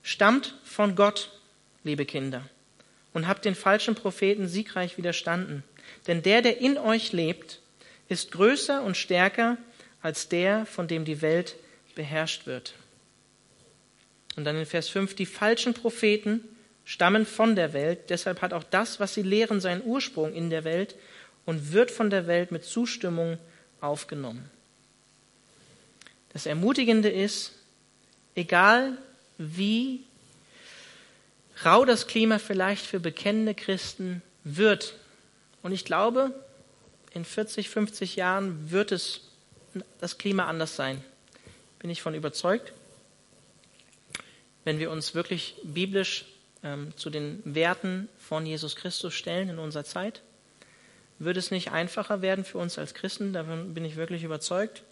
stammt 0.02 0.54
von 0.64 0.96
Gott, 0.96 1.30
liebe 1.84 2.06
Kinder, 2.06 2.48
und 3.12 3.28
habt 3.28 3.44
den 3.44 3.54
falschen 3.54 3.94
Propheten 3.94 4.48
siegreich 4.48 4.96
widerstanden. 4.96 5.64
Denn 6.06 6.22
der, 6.22 6.42
der 6.42 6.58
in 6.58 6.78
euch 6.78 7.12
lebt, 7.12 7.60
ist 8.08 8.32
größer 8.32 8.82
und 8.82 8.96
stärker 8.96 9.58
als 10.00 10.28
der, 10.28 10.64
von 10.66 10.88
dem 10.88 11.04
die 11.04 11.20
Welt 11.20 11.56
beherrscht 11.94 12.46
wird. 12.46 12.74
Und 14.36 14.44
dann 14.44 14.56
in 14.56 14.66
Vers 14.66 14.88
5, 14.88 15.14
die 15.14 15.26
falschen 15.26 15.74
Propheten 15.74 16.40
stammen 16.84 17.26
von 17.26 17.56
der 17.56 17.72
Welt, 17.72 18.08
deshalb 18.08 18.40
hat 18.40 18.54
auch 18.54 18.64
das, 18.64 19.00
was 19.00 19.12
sie 19.12 19.22
lehren, 19.22 19.60
seinen 19.60 19.84
Ursprung 19.84 20.32
in 20.32 20.48
der 20.48 20.64
Welt 20.64 20.94
und 21.44 21.72
wird 21.72 21.90
von 21.90 22.08
der 22.08 22.26
Welt 22.26 22.52
mit 22.52 22.64
Zustimmung 22.64 23.38
aufgenommen. 23.80 24.48
Das 26.32 26.46
Ermutigende 26.46 27.10
ist, 27.10 27.57
Egal 28.38 28.96
wie 29.36 30.04
rau 31.64 31.84
das 31.84 32.06
Klima 32.06 32.38
vielleicht 32.38 32.86
für 32.86 33.00
bekennende 33.00 33.52
Christen 33.52 34.22
wird. 34.44 34.94
Und 35.64 35.72
ich 35.72 35.84
glaube, 35.84 36.32
in 37.14 37.24
40, 37.24 37.68
50 37.68 38.14
Jahren 38.14 38.70
wird 38.70 38.92
es 38.92 39.22
das 39.98 40.18
Klima 40.18 40.46
anders 40.46 40.76
sein. 40.76 41.02
Bin 41.80 41.90
ich 41.90 42.00
von 42.00 42.14
überzeugt. 42.14 42.72
Wenn 44.62 44.78
wir 44.78 44.92
uns 44.92 45.16
wirklich 45.16 45.56
biblisch 45.64 46.24
ähm, 46.62 46.92
zu 46.96 47.10
den 47.10 47.42
Werten 47.44 48.08
von 48.20 48.46
Jesus 48.46 48.76
Christus 48.76 49.14
stellen 49.14 49.48
in 49.48 49.58
unserer 49.58 49.84
Zeit, 49.84 50.22
wird 51.18 51.36
es 51.38 51.50
nicht 51.50 51.72
einfacher 51.72 52.22
werden 52.22 52.44
für 52.44 52.58
uns 52.58 52.78
als 52.78 52.94
Christen. 52.94 53.32
Davon 53.32 53.74
bin 53.74 53.84
ich 53.84 53.96
wirklich 53.96 54.22
überzeugt. 54.22 54.84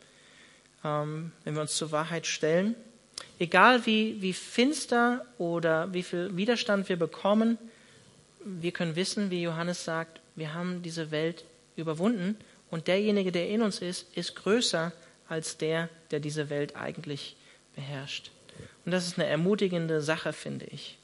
Ähm, 0.82 1.30
wenn 1.44 1.54
wir 1.54 1.60
uns 1.60 1.76
zur 1.76 1.92
Wahrheit 1.92 2.26
stellen. 2.26 2.74
Egal 3.38 3.84
wie, 3.84 4.20
wie 4.22 4.32
finster 4.32 5.24
oder 5.38 5.92
wie 5.92 6.02
viel 6.02 6.36
Widerstand 6.36 6.88
wir 6.88 6.96
bekommen, 6.96 7.58
wir 8.44 8.72
können 8.72 8.96
wissen, 8.96 9.30
wie 9.30 9.42
Johannes 9.42 9.84
sagt, 9.84 10.20
wir 10.36 10.54
haben 10.54 10.82
diese 10.82 11.10
Welt 11.10 11.44
überwunden 11.76 12.36
und 12.70 12.88
derjenige, 12.88 13.32
der 13.32 13.48
in 13.48 13.62
uns 13.62 13.80
ist, 13.80 14.06
ist 14.16 14.36
größer 14.36 14.92
als 15.28 15.58
der, 15.58 15.88
der 16.10 16.20
diese 16.20 16.48
Welt 16.48 16.76
eigentlich 16.76 17.36
beherrscht. 17.74 18.30
Und 18.84 18.92
das 18.92 19.06
ist 19.06 19.18
eine 19.18 19.28
ermutigende 19.28 20.00
Sache, 20.00 20.32
finde 20.32 20.66
ich. 20.66 20.96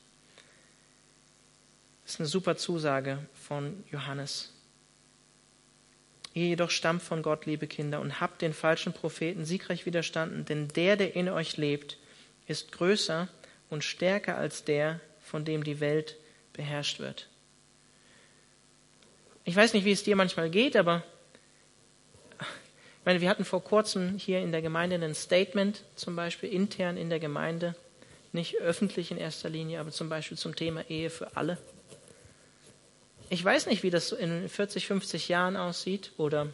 Das 2.04 2.14
ist 2.14 2.20
eine 2.20 2.28
super 2.28 2.56
Zusage 2.56 3.18
von 3.34 3.84
Johannes. 3.90 4.52
Ihr 6.34 6.46
jedoch 6.46 6.70
stammt 6.70 7.02
von 7.02 7.22
Gott, 7.22 7.44
liebe 7.44 7.66
Kinder, 7.66 8.00
und 8.00 8.20
habt 8.20 8.40
den 8.40 8.54
falschen 8.54 8.92
Propheten 8.92 9.44
siegreich 9.44 9.84
widerstanden, 9.84 10.44
denn 10.44 10.68
der, 10.68 10.96
der 10.96 11.14
in 11.14 11.28
euch 11.28 11.56
lebt, 11.56 11.98
ist 12.52 12.70
größer 12.72 13.28
und 13.70 13.82
stärker 13.82 14.36
als 14.36 14.64
der, 14.64 15.00
von 15.20 15.44
dem 15.44 15.64
die 15.64 15.80
Welt 15.80 16.16
beherrscht 16.52 17.00
wird. 17.00 17.28
Ich 19.44 19.56
weiß 19.56 19.72
nicht, 19.72 19.84
wie 19.84 19.92
es 19.92 20.04
dir 20.04 20.14
manchmal 20.14 20.50
geht, 20.50 20.76
aber 20.76 21.02
ich 22.38 23.06
meine, 23.06 23.20
wir 23.20 23.28
hatten 23.28 23.44
vor 23.44 23.64
kurzem 23.64 24.16
hier 24.16 24.38
in 24.38 24.52
der 24.52 24.62
Gemeinde 24.62 24.96
ein 24.96 25.14
Statement, 25.14 25.82
zum 25.96 26.14
Beispiel 26.14 26.52
intern 26.52 26.96
in 26.96 27.10
der 27.10 27.18
Gemeinde, 27.18 27.74
nicht 28.32 28.60
öffentlich 28.60 29.10
in 29.10 29.18
erster 29.18 29.48
Linie, 29.48 29.80
aber 29.80 29.90
zum 29.90 30.08
Beispiel 30.08 30.38
zum 30.38 30.54
Thema 30.54 30.88
Ehe 30.88 31.10
für 31.10 31.36
alle. 31.36 31.58
Ich 33.30 33.42
weiß 33.44 33.66
nicht, 33.66 33.82
wie 33.82 33.90
das 33.90 34.12
in 34.12 34.48
40, 34.48 34.86
50 34.86 35.28
Jahren 35.28 35.56
aussieht 35.56 36.12
oder 36.18 36.48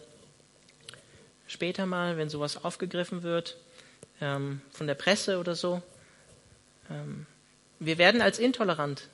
später 1.47 1.85
mal, 1.85 2.17
wenn 2.17 2.29
sowas 2.31 2.65
aufgegriffen 2.65 3.23
wird 3.23 3.59
ähm, 4.21 4.61
von 4.71 4.87
der 4.87 4.95
Presse 4.95 5.39
oder 5.39 5.55
so. 5.55 5.83
Ähm, 6.91 7.27
wir 7.79 7.99
werden 7.99 8.21
als 8.21 8.39
intolerant 8.39 9.09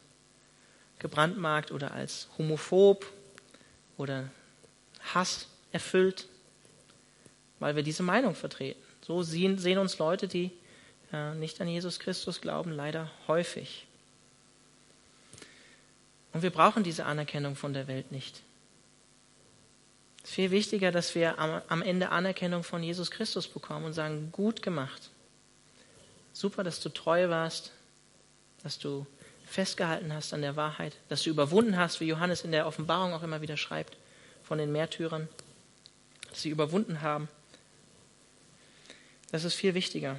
gebrandmarkt 0.99 1.71
oder 1.71 1.93
als 1.93 2.29
homophob 2.38 3.05
oder 3.97 4.31
Hass 5.12 5.49
erfüllt, 5.73 6.27
weil 7.59 7.77
wir 7.77 7.83
diese 7.83 8.03
Meinung 8.03 8.35
vertreten. 8.35 8.81
So 9.03 9.23
sehen, 9.23 9.59
sehen 9.59 9.79
uns 9.79 9.99
Leute, 9.99 10.29
die 10.29 10.51
äh, 11.12 11.35
nicht 11.35 11.61
an 11.61 11.69
Jesus 11.69 11.99
Christus 11.99 12.40
glauben, 12.40 12.73
leider 12.73 13.11
häufig. 13.29 13.87
Und 16.33 16.43
wir 16.43 16.51
brauchen 16.51 16.83
diese 16.83 17.05
Anerkennung 17.05 17.55
von 17.55 17.75
der 17.75 17.87
Welt 17.87 18.11
nicht. 18.11 18.43
Es 20.25 20.31
ist 20.31 20.35
viel 20.37 20.51
wichtiger, 20.51 20.91
dass 20.91 21.15
wir 21.15 21.39
am, 21.39 21.83
Ende 21.83 22.09
Anerkennung 22.09 22.65
von 22.65 22.83
Jesus 22.83 23.11
Christus 23.11 23.47
bekommen 23.47 23.85
und 23.85 23.93
sagen, 23.93 24.31
gut 24.33 24.63
gemacht. 24.63 25.11
Super, 26.33 26.65
dass 26.65 26.81
du 26.81 26.89
treu 26.89 27.29
warst, 27.29 27.73
dass 28.63 28.79
du 28.79 29.07
festgehalten 29.47 30.13
hast 30.15 30.33
an 30.33 30.41
der 30.41 30.57
Wahrheit, 30.57 30.97
dass 31.11 31.23
du 31.23 31.31
überwunden 31.31 31.77
hast, 31.77 32.01
wie 32.01 32.07
Johannes 32.07 32.43
in 32.43 32.53
der 32.53 32.67
Offenbarung 32.67 33.13
auch 33.13 33.23
immer 33.23 33.43
wieder 33.43 33.59
schreibt, 33.59 33.99
von 34.43 34.57
den 34.57 34.73
Märtyrern, 34.73 35.29
dass 36.31 36.43
sie 36.43 36.49
überwunden 36.49 37.03
haben. 37.03 37.29
Das 39.31 39.45
ist 39.45 39.55
viel 39.55 39.75
wichtiger. 39.75 40.19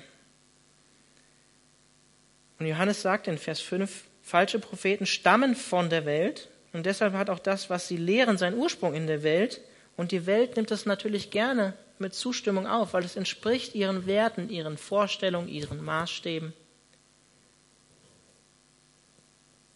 Und 2.59 2.67
Johannes 2.67 3.01
sagt 3.01 3.27
in 3.27 3.39
Vers 3.39 3.59
5, 3.59 4.03
falsche 4.21 4.59
Propheten 4.59 5.07
stammen 5.07 5.55
von 5.55 5.89
der 5.89 6.05
Welt 6.05 6.47
und 6.73 6.85
deshalb 6.85 7.13
hat 7.13 7.29
auch 7.29 7.39
das, 7.39 7.69
was 7.69 7.87
sie 7.87 7.97
lehren, 7.97 8.37
seinen 8.37 8.57
Ursprung 8.57 8.93
in 8.93 9.07
der 9.07 9.23
Welt. 9.23 9.61
Und 9.97 10.11
die 10.11 10.25
Welt 10.25 10.55
nimmt 10.55 10.71
das 10.71 10.85
natürlich 10.85 11.31
gerne 11.31 11.73
mit 11.99 12.13
Zustimmung 12.13 12.67
auf, 12.67 12.93
weil 12.93 13.05
es 13.05 13.15
entspricht 13.15 13.75
ihren 13.75 14.05
Werten, 14.05 14.49
ihren 14.49 14.77
Vorstellungen, 14.77 15.47
ihren 15.47 15.83
Maßstäben. 15.83 16.53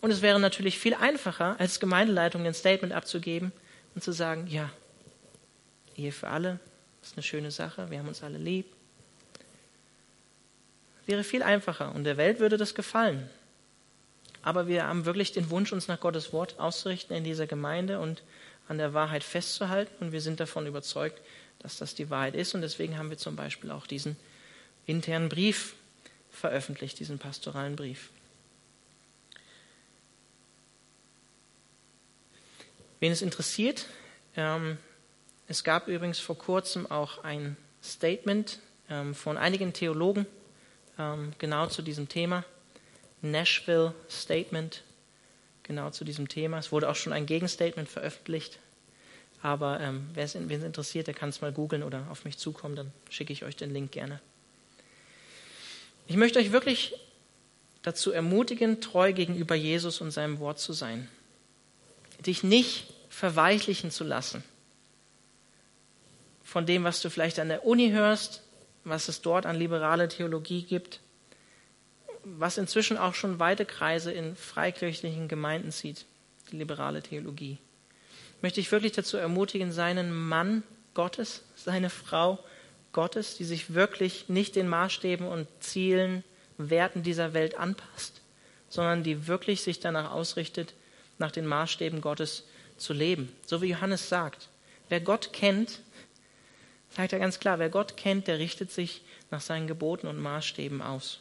Und 0.01 0.11
es 0.11 0.21
wäre 0.21 0.39
natürlich 0.39 0.79
viel 0.79 0.93
einfacher, 0.93 1.59
als 1.59 1.79
Gemeindeleitung 1.79 2.45
ein 2.45 2.53
Statement 2.53 2.93
abzugeben 2.93 3.51
und 3.95 4.03
zu 4.03 4.11
sagen, 4.11 4.47
ja, 4.47 4.69
Ehe 5.95 6.11
für 6.11 6.29
alle 6.29 6.59
ist 7.01 7.15
eine 7.15 7.23
schöne 7.23 7.51
Sache, 7.51 7.89
wir 7.89 7.99
haben 7.99 8.07
uns 8.07 8.23
alle 8.23 8.37
lieb. 8.37 8.65
Wäre 11.05 11.23
viel 11.23 11.43
einfacher 11.43 11.93
und 11.95 12.03
der 12.03 12.17
Welt 12.17 12.39
würde 12.39 12.57
das 12.57 12.75
gefallen. 12.75 13.29
Aber 14.41 14.67
wir 14.67 14.85
haben 14.85 15.05
wirklich 15.05 15.33
den 15.33 15.49
Wunsch, 15.49 15.73
uns 15.73 15.87
nach 15.89 15.99
Gottes 15.99 16.31
Wort 16.31 16.59
auszurichten 16.59 17.15
in 17.15 17.25
dieser 17.25 17.47
Gemeinde 17.47 17.99
und 17.99 18.23
an 18.69 18.77
der 18.77 18.93
Wahrheit 18.93 19.25
festzuhalten. 19.25 20.05
Und 20.05 20.11
wir 20.13 20.21
sind 20.21 20.39
davon 20.39 20.65
überzeugt, 20.65 21.21
dass 21.59 21.77
das 21.77 21.95
die 21.95 22.09
Wahrheit 22.09 22.35
ist. 22.35 22.55
Und 22.55 22.61
deswegen 22.61 22.97
haben 22.97 23.09
wir 23.09 23.17
zum 23.17 23.35
Beispiel 23.35 23.71
auch 23.71 23.85
diesen 23.85 24.15
internen 24.85 25.27
Brief 25.27 25.75
veröffentlicht, 26.31 26.99
diesen 26.99 27.19
pastoralen 27.19 27.75
Brief. 27.75 28.11
Wen 33.01 33.11
es 33.11 33.21
interessiert, 33.21 33.85
ähm, 34.35 34.77
es 35.47 35.63
gab 35.63 35.87
übrigens 35.87 36.19
vor 36.19 36.37
kurzem 36.37 36.89
auch 36.89 37.23
ein 37.23 37.57
Statement 37.83 38.59
ähm, 38.89 39.15
von 39.15 39.37
einigen 39.37 39.73
Theologen 39.73 40.27
ähm, 40.97 41.33
genau 41.39 41.67
zu 41.67 41.81
diesem 41.81 42.07
Thema. 42.07 42.43
Nashville 43.21 43.93
Statement, 44.09 44.83
genau 45.69 45.89
zu 45.91 46.03
diesem 46.03 46.27
Thema. 46.27 46.57
Es 46.57 46.73
wurde 46.73 46.89
auch 46.89 46.95
schon 46.97 47.13
ein 47.13 47.25
Gegenstatement 47.25 47.87
veröffentlicht. 47.87 48.59
Aber 49.41 49.79
ähm, 49.79 50.09
wer 50.13 50.25
es 50.25 50.35
interessiert, 50.35 51.07
der 51.07 51.13
kann 51.13 51.29
es 51.29 51.39
mal 51.39 51.53
googeln 51.53 51.83
oder 51.83 52.05
auf 52.09 52.25
mich 52.25 52.37
zukommen, 52.37 52.75
dann 52.75 52.91
schicke 53.09 53.31
ich 53.31 53.45
euch 53.45 53.55
den 53.55 53.71
Link 53.71 53.93
gerne. 53.93 54.19
Ich 56.07 56.17
möchte 56.17 56.39
euch 56.39 56.51
wirklich 56.51 56.95
dazu 57.83 58.11
ermutigen, 58.11 58.81
treu 58.81 59.13
gegenüber 59.13 59.55
Jesus 59.55 60.01
und 60.01 60.11
seinem 60.11 60.39
Wort 60.39 60.59
zu 60.59 60.73
sein 60.73 61.07
dich 62.25 62.43
nicht 62.43 62.87
verweichlichen 63.09 63.91
zu 63.91 64.03
lassen 64.03 64.43
von 66.43 66.65
dem, 66.65 66.83
was 66.83 66.99
du 67.01 67.09
vielleicht 67.09 67.39
an 67.39 67.47
der 67.47 67.65
Uni 67.65 67.91
hörst, 67.91 68.41
was 68.83 69.07
es 69.07 69.21
dort 69.21 69.45
an 69.45 69.55
liberale 69.55 70.07
Theologie 70.07 70.63
gibt, 70.63 70.99
was 72.37 72.57
inzwischen 72.57 72.97
auch 72.97 73.13
schon 73.13 73.39
weite 73.39 73.65
Kreise 73.65 74.11
in 74.11 74.35
freikirchlichen 74.35 75.27
Gemeinden 75.27 75.71
zieht, 75.71 76.05
die 76.51 76.57
liberale 76.57 77.01
Theologie. 77.01 77.57
Möchte 78.41 78.59
ich 78.59 78.71
wirklich 78.71 78.93
dazu 78.93 79.17
ermutigen, 79.17 79.71
seinen 79.71 80.13
Mann 80.13 80.63
Gottes, 80.93 81.43
seine 81.55 81.89
Frau 81.89 82.39
Gottes, 82.91 83.37
die 83.37 83.45
sich 83.45 83.73
wirklich 83.73 84.29
nicht 84.29 84.55
den 84.55 84.67
Maßstäben 84.67 85.27
und 85.27 85.47
Zielen, 85.59 86.23
Werten 86.57 87.03
dieser 87.03 87.33
Welt 87.33 87.57
anpasst, 87.57 88.21
sondern 88.67 89.03
die 89.03 89.27
wirklich 89.27 89.61
sich 89.61 89.79
danach 89.79 90.11
ausrichtet, 90.11 90.73
nach 91.17 91.31
den 91.31 91.45
Maßstäben 91.45 92.01
Gottes 92.01 92.45
zu 92.77 92.93
leben. 92.93 93.31
So 93.45 93.61
wie 93.61 93.69
Johannes 93.69 94.09
sagt, 94.09 94.49
wer 94.89 94.99
Gott 94.99 95.31
kennt, 95.31 95.81
sagt 96.89 97.13
er 97.13 97.19
ganz 97.19 97.39
klar, 97.39 97.59
wer 97.59 97.69
Gott 97.69 97.97
kennt, 97.97 98.27
der 98.27 98.39
richtet 98.39 98.71
sich 98.71 99.01
nach 99.31 99.41
seinen 99.41 99.67
Geboten 99.67 100.07
und 100.07 100.19
Maßstäben 100.19 100.81
aus. 100.81 101.19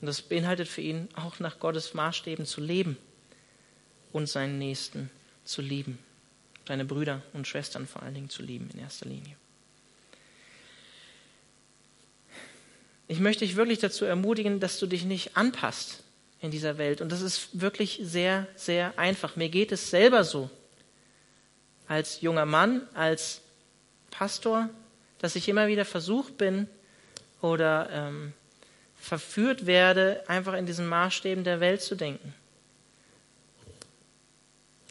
Und 0.00 0.06
das 0.06 0.22
beinhaltet 0.22 0.68
für 0.68 0.80
ihn 0.80 1.08
auch 1.14 1.38
nach 1.40 1.60
Gottes 1.60 1.94
Maßstäben 1.94 2.46
zu 2.46 2.60
leben 2.60 2.96
und 4.12 4.28
seinen 4.28 4.58
Nächsten 4.58 5.10
zu 5.44 5.60
lieben. 5.62 5.98
Seine 6.66 6.84
Brüder 6.84 7.22
und 7.32 7.46
Schwestern 7.46 7.86
vor 7.86 8.02
allen 8.02 8.14
Dingen 8.14 8.30
zu 8.30 8.42
lieben 8.42 8.70
in 8.72 8.80
erster 8.80 9.06
Linie. 9.06 9.36
Ich 13.08 13.18
möchte 13.18 13.44
dich 13.44 13.56
wirklich 13.56 13.80
dazu 13.80 14.04
ermutigen, 14.04 14.60
dass 14.60 14.78
du 14.78 14.86
dich 14.86 15.04
nicht 15.04 15.36
anpasst 15.36 16.04
in 16.40 16.50
dieser 16.50 16.78
Welt. 16.78 17.00
Und 17.00 17.10
das 17.10 17.22
ist 17.22 17.60
wirklich 17.60 17.98
sehr, 18.02 18.46
sehr 18.54 18.98
einfach. 18.98 19.36
Mir 19.36 19.48
geht 19.48 19.72
es 19.72 19.90
selber 19.90 20.24
so, 20.24 20.48
als 21.88 22.20
junger 22.20 22.46
Mann, 22.46 22.86
als 22.94 23.40
Pastor, 24.12 24.70
dass 25.18 25.34
ich 25.34 25.48
immer 25.48 25.66
wieder 25.66 25.84
versucht 25.84 26.38
bin 26.38 26.68
oder 27.40 27.88
ähm, 27.90 28.32
verführt 29.00 29.66
werde, 29.66 30.22
einfach 30.28 30.52
in 30.52 30.66
diesen 30.66 30.86
Maßstäben 30.86 31.42
der 31.42 31.58
Welt 31.60 31.82
zu 31.82 31.96
denken. 31.96 32.34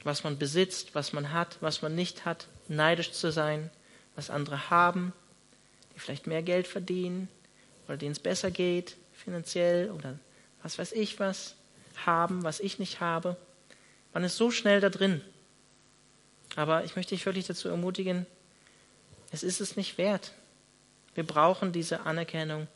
Was 0.04 0.24
man 0.24 0.38
besitzt, 0.38 0.96
was 0.96 1.14
man 1.14 1.32
hat, 1.32 1.58
was 1.62 1.82
man 1.82 1.96
nicht 1.96 2.26
hat, 2.26 2.48
neidisch 2.68 3.12
zu 3.12 3.32
sein, 3.32 3.70
was 4.16 4.30
andere 4.30 4.70
haben, 4.70 5.14
die 5.96 6.00
vielleicht 6.00 6.26
mehr 6.26 6.42
Geld 6.42 6.68
verdienen 6.68 7.30
oder 7.88 7.98
denen 7.98 8.14
es 8.14 8.20
besser 8.20 8.52
geht 8.52 8.98
finanziell 9.14 9.92
oder 9.92 10.18
was 10.64 10.80
weiß 10.80 10.94
ich 10.94 11.20
was 11.20 11.56
haben, 12.06 12.44
was 12.44 12.60
ich 12.60 12.80
nicht 12.80 13.02
habe. 13.02 13.38
Man 14.14 14.24
ist 14.24 14.38
so 14.38 14.50
schnell 14.52 14.80
da 14.80 14.90
drin. 14.90 15.22
Aber 16.56 16.84
ich 16.84 16.96
möchte 16.96 17.14
dich 17.14 17.26
wirklich 17.26 17.46
dazu 17.46 17.68
ermutigen, 17.70 18.26
es 19.32 19.44
ist 19.44 19.62
es 19.62 19.76
nicht 19.76 19.98
wert. 19.98 20.34
Wir 21.14 21.26
brauchen 21.26 21.72
diese 21.72 22.02
Anerkennung 22.02 22.68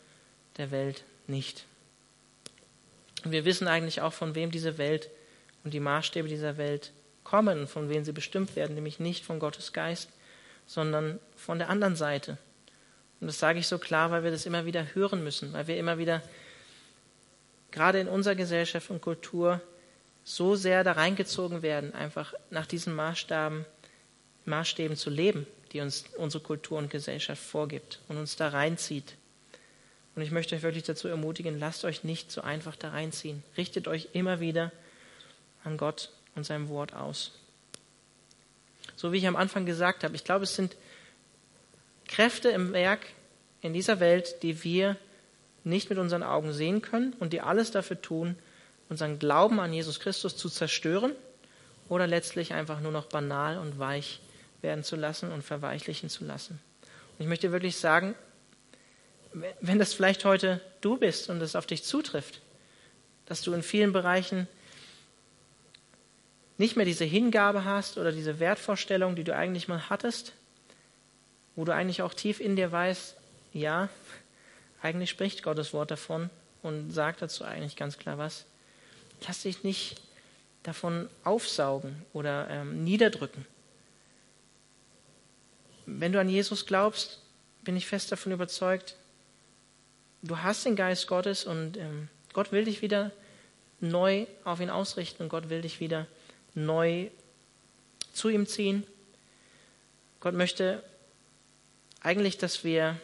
der 0.57 0.69
Welt 0.69 1.03
nicht. 1.27 1.65
Wir 3.23 3.45
wissen 3.45 3.67
eigentlich 3.67 4.01
auch, 4.01 4.13
von 4.13 4.35
wem 4.35 4.51
diese 4.51 4.77
Welt 4.77 5.09
und 5.63 5.73
die 5.73 5.79
Maßstäbe 5.79 6.27
dieser 6.27 6.57
Welt 6.57 6.91
kommen, 7.23 7.67
von 7.67 7.89
wem 7.89 8.03
sie 8.03 8.11
bestimmt 8.11 8.55
werden, 8.55 8.75
nämlich 8.75 8.99
nicht 8.99 9.25
von 9.25 9.39
Gottes 9.39 9.73
Geist, 9.73 10.09
sondern 10.67 11.19
von 11.35 11.57
der 11.57 11.69
anderen 11.69 11.95
Seite. 11.95 12.37
Und 13.21 13.27
das 13.27 13.39
sage 13.39 13.59
ich 13.59 13.67
so 13.67 13.77
klar, 13.77 14.11
weil 14.11 14.23
wir 14.23 14.31
das 14.31 14.45
immer 14.45 14.65
wieder 14.65 14.93
hören 14.93 15.23
müssen, 15.23 15.53
weil 15.53 15.67
wir 15.67 15.77
immer 15.77 15.97
wieder, 15.97 16.21
gerade 17.71 17.99
in 17.99 18.09
unserer 18.09 18.35
Gesellschaft 18.35 18.89
und 18.89 19.01
Kultur, 19.01 19.61
so 20.25 20.55
sehr 20.55 20.83
da 20.83 20.93
reingezogen 20.93 21.61
werden, 21.61 21.93
einfach 21.93 22.33
nach 22.49 22.65
diesen 22.65 22.93
Maßstaben, 22.95 23.65
Maßstäben 24.45 24.97
zu 24.97 25.09
leben, 25.09 25.47
die 25.71 25.79
uns 25.79 26.05
unsere 26.17 26.43
Kultur 26.43 26.77
und 26.77 26.89
Gesellschaft 26.89 27.41
vorgibt 27.41 27.99
und 28.07 28.17
uns 28.17 28.35
da 28.35 28.49
reinzieht. 28.49 29.15
Und 30.15 30.21
ich 30.21 30.31
möchte 30.31 30.55
euch 30.55 30.61
wirklich 30.61 30.83
dazu 30.83 31.07
ermutigen, 31.07 31.59
lasst 31.59 31.85
euch 31.85 32.03
nicht 32.03 32.31
so 32.31 32.41
einfach 32.41 32.75
da 32.75 32.89
reinziehen. 32.89 33.43
Richtet 33.57 33.87
euch 33.87 34.09
immer 34.13 34.39
wieder 34.39 34.71
an 35.63 35.77
Gott 35.77 36.09
und 36.35 36.45
seinem 36.45 36.69
Wort 36.69 36.93
aus. 36.93 37.31
So 38.95 39.11
wie 39.11 39.17
ich 39.17 39.27
am 39.27 39.35
Anfang 39.35 39.65
gesagt 39.65 40.03
habe, 40.03 40.15
ich 40.15 40.23
glaube, 40.23 40.43
es 40.43 40.55
sind 40.55 40.75
Kräfte 42.07 42.49
im 42.49 42.73
Werk 42.73 43.01
in 43.61 43.73
dieser 43.73 43.99
Welt, 43.99 44.43
die 44.43 44.63
wir 44.63 44.97
nicht 45.63 45.89
mit 45.89 45.97
unseren 45.97 46.23
Augen 46.23 46.53
sehen 46.53 46.81
können 46.81 47.13
und 47.19 47.33
die 47.33 47.41
alles 47.41 47.71
dafür 47.71 48.01
tun, 48.01 48.35
unseren 48.89 49.17
Glauben 49.17 49.59
an 49.59 49.73
Jesus 49.73 49.99
Christus 49.99 50.35
zu 50.35 50.49
zerstören 50.49 51.13
oder 51.89 52.05
letztlich 52.05 52.53
einfach 52.53 52.81
nur 52.81 52.91
noch 52.91 53.05
banal 53.05 53.57
und 53.57 53.79
weich 53.79 54.19
werden 54.61 54.83
zu 54.83 54.95
lassen 54.95 55.31
und 55.31 55.43
verweichlichen 55.43 56.09
zu 56.09 56.25
lassen. 56.25 56.59
Und 57.17 57.23
ich 57.23 57.27
möchte 57.27 57.51
wirklich 57.51 57.77
sagen, 57.77 58.15
wenn 59.61 59.79
das 59.79 59.93
vielleicht 59.93 60.25
heute 60.25 60.61
du 60.81 60.97
bist 60.97 61.29
und 61.29 61.41
es 61.41 61.55
auf 61.55 61.65
dich 61.65 61.83
zutrifft, 61.83 62.41
dass 63.25 63.41
du 63.41 63.53
in 63.53 63.63
vielen 63.63 63.93
Bereichen 63.93 64.47
nicht 66.57 66.75
mehr 66.75 66.85
diese 66.85 67.05
Hingabe 67.05 67.65
hast 67.65 67.97
oder 67.97 68.11
diese 68.11 68.39
Wertvorstellung, 68.39 69.15
die 69.15 69.23
du 69.23 69.35
eigentlich 69.35 69.67
mal 69.67 69.89
hattest, 69.89 70.33
wo 71.55 71.65
du 71.65 71.73
eigentlich 71.73 72.01
auch 72.01 72.13
tief 72.13 72.39
in 72.39 72.55
dir 72.55 72.71
weißt, 72.71 73.15
ja, 73.53 73.89
eigentlich 74.81 75.09
spricht 75.09 75.43
Gottes 75.43 75.73
Wort 75.73 75.91
davon 75.91 76.29
und 76.61 76.91
sagt 76.91 77.21
dazu 77.21 77.43
eigentlich 77.43 77.75
ganz 77.75 77.97
klar 77.97 78.17
was. 78.17 78.45
Lass 79.27 79.43
dich 79.43 79.63
nicht 79.63 80.01
davon 80.63 81.09
aufsaugen 81.23 82.03
oder 82.13 82.49
ähm, 82.49 82.83
niederdrücken. 82.83 83.45
Wenn 85.85 86.11
du 86.11 86.19
an 86.19 86.29
Jesus 86.29 86.65
glaubst, 86.65 87.21
bin 87.63 87.75
ich 87.75 87.87
fest 87.87 88.11
davon 88.11 88.31
überzeugt, 88.31 88.95
du 90.23 90.39
hast 90.39 90.65
den 90.65 90.75
Geist 90.75 91.07
Gottes 91.07 91.45
und 91.45 91.77
ähm, 91.77 92.07
Gott 92.31 92.51
will 92.51 92.65
dich 92.65 92.81
wieder 92.81 93.11
neu 93.79 94.25
auf 94.43 94.59
ihn 94.59 94.69
ausrichten 94.69 95.23
und 95.23 95.29
Gott 95.29 95.49
will 95.49 95.61
dich 95.61 95.79
wieder 95.79 96.07
neu 96.55 97.09
zu 98.13 98.29
ihm 98.29 98.47
ziehen. 98.47 98.87
Gott 100.19 100.33
möchte 100.33 100.81
eigentlich, 102.01 102.37
dass 102.37 102.63
wir 102.63 102.97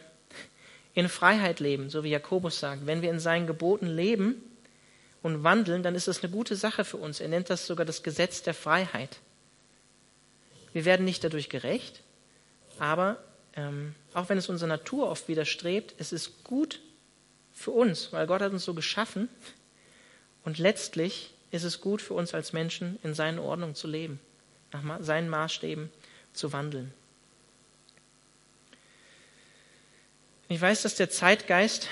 in 0.94 1.08
Freiheit 1.08 1.60
leben, 1.60 1.90
so 1.90 2.02
wie 2.02 2.10
Jakobus 2.10 2.58
sagt. 2.58 2.86
Wenn 2.86 3.02
wir 3.02 3.10
in 3.10 3.20
seinen 3.20 3.46
Geboten 3.46 3.86
leben 3.86 4.42
und 5.22 5.44
wandeln, 5.44 5.82
dann 5.82 5.94
ist 5.94 6.08
das 6.08 6.22
eine 6.22 6.32
gute 6.32 6.56
Sache 6.56 6.84
für 6.84 6.96
uns. 6.96 7.20
Er 7.20 7.28
nennt 7.28 7.50
das 7.50 7.66
sogar 7.66 7.84
das 7.84 8.02
Gesetz 8.02 8.42
der 8.42 8.54
Freiheit. 8.54 9.18
Wir 10.72 10.84
werden 10.84 11.04
nicht 11.04 11.22
dadurch 11.22 11.48
gerecht, 11.48 12.02
aber 12.78 13.18
ähm, 13.54 13.94
auch 14.14 14.28
wenn 14.28 14.38
es 14.38 14.48
unserer 14.48 14.68
Natur 14.68 15.08
oft 15.08 15.28
widerstrebt, 15.28 15.94
es 15.98 16.12
ist 16.12 16.44
gut 16.44 16.80
für 17.60 17.72
uns, 17.72 18.10
weil 18.10 18.26
Gott 18.26 18.40
hat 18.40 18.52
uns 18.52 18.64
so 18.64 18.72
geschaffen 18.72 19.28
und 20.44 20.56
letztlich 20.56 21.34
ist 21.50 21.64
es 21.64 21.82
gut 21.82 22.00
für 22.00 22.14
uns 22.14 22.32
als 22.32 22.54
Menschen, 22.54 22.98
in 23.02 23.12
seinen 23.12 23.38
Ordnung 23.38 23.74
zu 23.74 23.86
leben, 23.86 24.18
nach 24.72 24.82
seinen 25.02 25.28
Maßstäben 25.28 25.90
zu 26.32 26.54
wandeln. 26.54 26.90
Ich 30.48 30.58
weiß, 30.58 30.80
dass 30.82 30.94
der 30.94 31.10
Zeitgeist, 31.10 31.88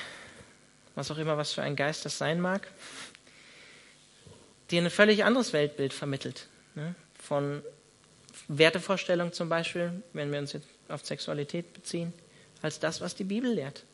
was 0.95 1.11
auch 1.11 1.19
immer 1.19 1.37
was 1.37 1.53
für 1.53 1.63
ein 1.63 1.77
Geist 1.77 2.07
das 2.07 2.17
sein 2.17 2.41
mag, 2.41 2.67
dir 4.71 4.81
ein 4.81 4.89
völlig 4.89 5.23
anderes 5.23 5.53
Weltbild 5.53 5.93
vermittelt. 5.93 6.49
Ne? 6.77 6.95
Von 7.23 7.63
Wertevorstellungen 8.49 9.35
zum 9.35 9.51
Beispiel, 9.51 10.03
wenn 10.15 10.33
wir 10.33 10.39
uns 10.39 10.55
jetzt 10.55 10.69
auf 10.89 11.05
Sexualität 11.05 11.75
beziehen, 11.75 12.15
als 12.63 12.81
das, 12.81 13.03
was 13.03 13.15
die 13.15 13.25
Bibel 13.25 13.53
lehrt. 13.53 13.85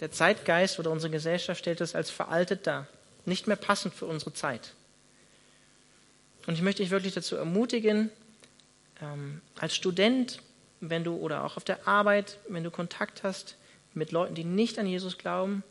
Der 0.00 0.10
Zeitgeist 0.10 0.78
oder 0.78 0.90
unsere 0.90 1.10
Gesellschaft 1.10 1.60
stellt 1.60 1.80
es 1.80 1.94
als 1.94 2.10
veraltet 2.10 2.66
dar, 2.66 2.86
nicht 3.26 3.46
mehr 3.46 3.56
passend 3.56 3.94
für 3.94 4.06
unsere 4.06 4.32
Zeit. 4.32 4.72
Und 6.46 6.54
ich 6.54 6.62
möchte 6.62 6.82
dich 6.82 6.90
wirklich 6.90 7.14
dazu 7.14 7.36
ermutigen, 7.36 8.10
ähm, 9.02 9.42
als 9.58 9.76
Student, 9.76 10.40
wenn 10.80 11.04
du 11.04 11.16
oder 11.16 11.44
auch 11.44 11.58
auf 11.58 11.64
der 11.64 11.86
Arbeit, 11.86 12.38
wenn 12.48 12.64
du 12.64 12.70
Kontakt 12.70 13.22
hast 13.22 13.56
mit 13.92 14.10
Leuten, 14.10 14.34
die 14.34 14.44
nicht 14.44 14.78
an 14.78 14.86
Jesus 14.86 15.18
glauben, 15.18 15.62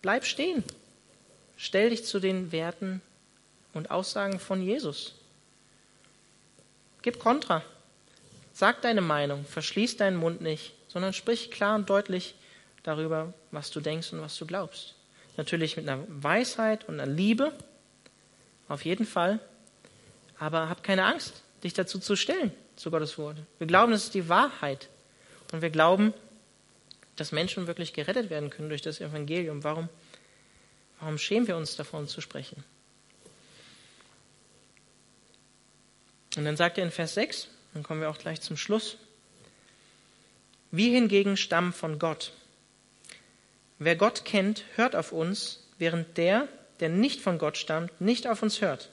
bleib 0.00 0.24
stehen. 0.24 0.62
Stell 1.56 1.90
dich 1.90 2.04
zu 2.04 2.20
den 2.20 2.52
Werten 2.52 3.02
und 3.74 3.90
Aussagen 3.90 4.38
von 4.38 4.62
Jesus. 4.62 5.14
Gib 7.02 7.18
Kontra. 7.18 7.64
Sag 8.52 8.82
deine 8.82 9.00
Meinung, 9.00 9.44
verschließ 9.44 9.96
deinen 9.96 10.16
Mund 10.16 10.40
nicht, 10.40 10.72
sondern 10.88 11.12
sprich 11.12 11.50
klar 11.50 11.74
und 11.74 11.90
deutlich 11.90 12.34
darüber, 12.82 13.32
was 13.50 13.70
du 13.70 13.80
denkst 13.80 14.12
und 14.12 14.20
was 14.20 14.36
du 14.36 14.46
glaubst. 14.46 14.94
Natürlich 15.36 15.76
mit 15.76 15.88
einer 15.88 16.04
Weisheit 16.08 16.88
und 16.88 17.00
einer 17.00 17.10
Liebe, 17.10 17.52
auf 18.68 18.84
jeden 18.84 19.06
Fall. 19.06 19.40
Aber 20.38 20.68
hab 20.68 20.82
keine 20.82 21.04
Angst, 21.04 21.42
dich 21.62 21.74
dazu 21.74 21.98
zu 21.98 22.16
stellen, 22.16 22.52
zu 22.76 22.90
Gottes 22.90 23.18
Wort. 23.18 23.36
Wir 23.58 23.66
glauben, 23.66 23.92
das 23.92 24.04
ist 24.04 24.14
die 24.14 24.28
Wahrheit. 24.28 24.88
Und 25.52 25.62
wir 25.62 25.70
glauben, 25.70 26.14
dass 27.16 27.32
Menschen 27.32 27.66
wirklich 27.66 27.92
gerettet 27.92 28.30
werden 28.30 28.50
können 28.50 28.68
durch 28.68 28.82
das 28.82 29.00
Evangelium. 29.00 29.62
Warum, 29.64 29.88
warum 31.00 31.18
schämen 31.18 31.46
wir 31.46 31.56
uns 31.56 31.76
davon 31.76 32.08
zu 32.08 32.20
sprechen? 32.20 32.64
Und 36.36 36.44
dann 36.44 36.56
sagt 36.56 36.78
er 36.78 36.84
in 36.84 36.92
Vers 36.92 37.14
6, 37.14 37.48
dann 37.74 37.82
kommen 37.82 38.00
wir 38.00 38.08
auch 38.08 38.18
gleich 38.18 38.40
zum 38.40 38.56
Schluss. 38.56 38.96
Wir 40.70 40.92
hingegen 40.92 41.36
stammen 41.36 41.72
von 41.72 41.98
Gott 41.98 42.32
Wer 43.82 43.96
Gott 43.96 44.26
kennt, 44.26 44.64
hört 44.76 44.94
auf 44.94 45.10
uns, 45.10 45.66
während 45.78 46.18
der, 46.18 46.48
der 46.80 46.90
nicht 46.90 47.22
von 47.22 47.38
Gott 47.38 47.56
stammt, 47.56 47.98
nicht 47.98 48.26
auf 48.26 48.42
uns 48.42 48.60
hört. 48.60 48.90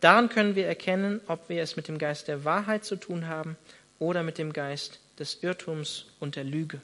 Daran 0.00 0.30
können 0.30 0.54
wir 0.54 0.66
erkennen, 0.66 1.20
ob 1.26 1.50
wir 1.50 1.62
es 1.62 1.76
mit 1.76 1.86
dem 1.86 1.98
Geist 1.98 2.26
der 2.26 2.46
Wahrheit 2.46 2.86
zu 2.86 2.96
tun 2.96 3.28
haben 3.28 3.58
oder 3.98 4.22
mit 4.22 4.38
dem 4.38 4.54
Geist 4.54 5.00
des 5.18 5.42
Irrtums 5.42 6.06
und 6.20 6.36
der 6.36 6.44
Lüge. 6.44 6.80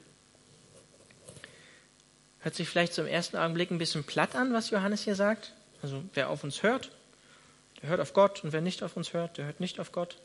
Hört 2.41 2.53
sich 2.53 2.69
vielleicht 2.69 2.93
zum 2.93 3.07
ersten 3.07 3.37
Augenblick 3.37 3.71
ein 3.71 3.79
bisschen 3.79 4.03
platt 4.03 4.35
an, 4.35 4.53
was 4.53 4.69
Johannes 4.69 5.03
hier 5.03 5.15
sagt. 5.15 5.53
Also 5.81 6.03
wer 6.13 6.29
auf 6.29 6.43
uns 6.43 6.61
hört, 6.61 6.91
der 7.81 7.89
hört 7.89 8.01
auf 8.01 8.13
Gott 8.13 8.43
und 8.43 8.53
wer 8.53 8.61
nicht 8.61 8.83
auf 8.83 8.97
uns 8.97 9.13
hört, 9.13 9.39
der 9.39 9.45
hört 9.45 9.59
nicht 9.59 9.79
auf 9.79 9.91
Gott. 9.91 10.19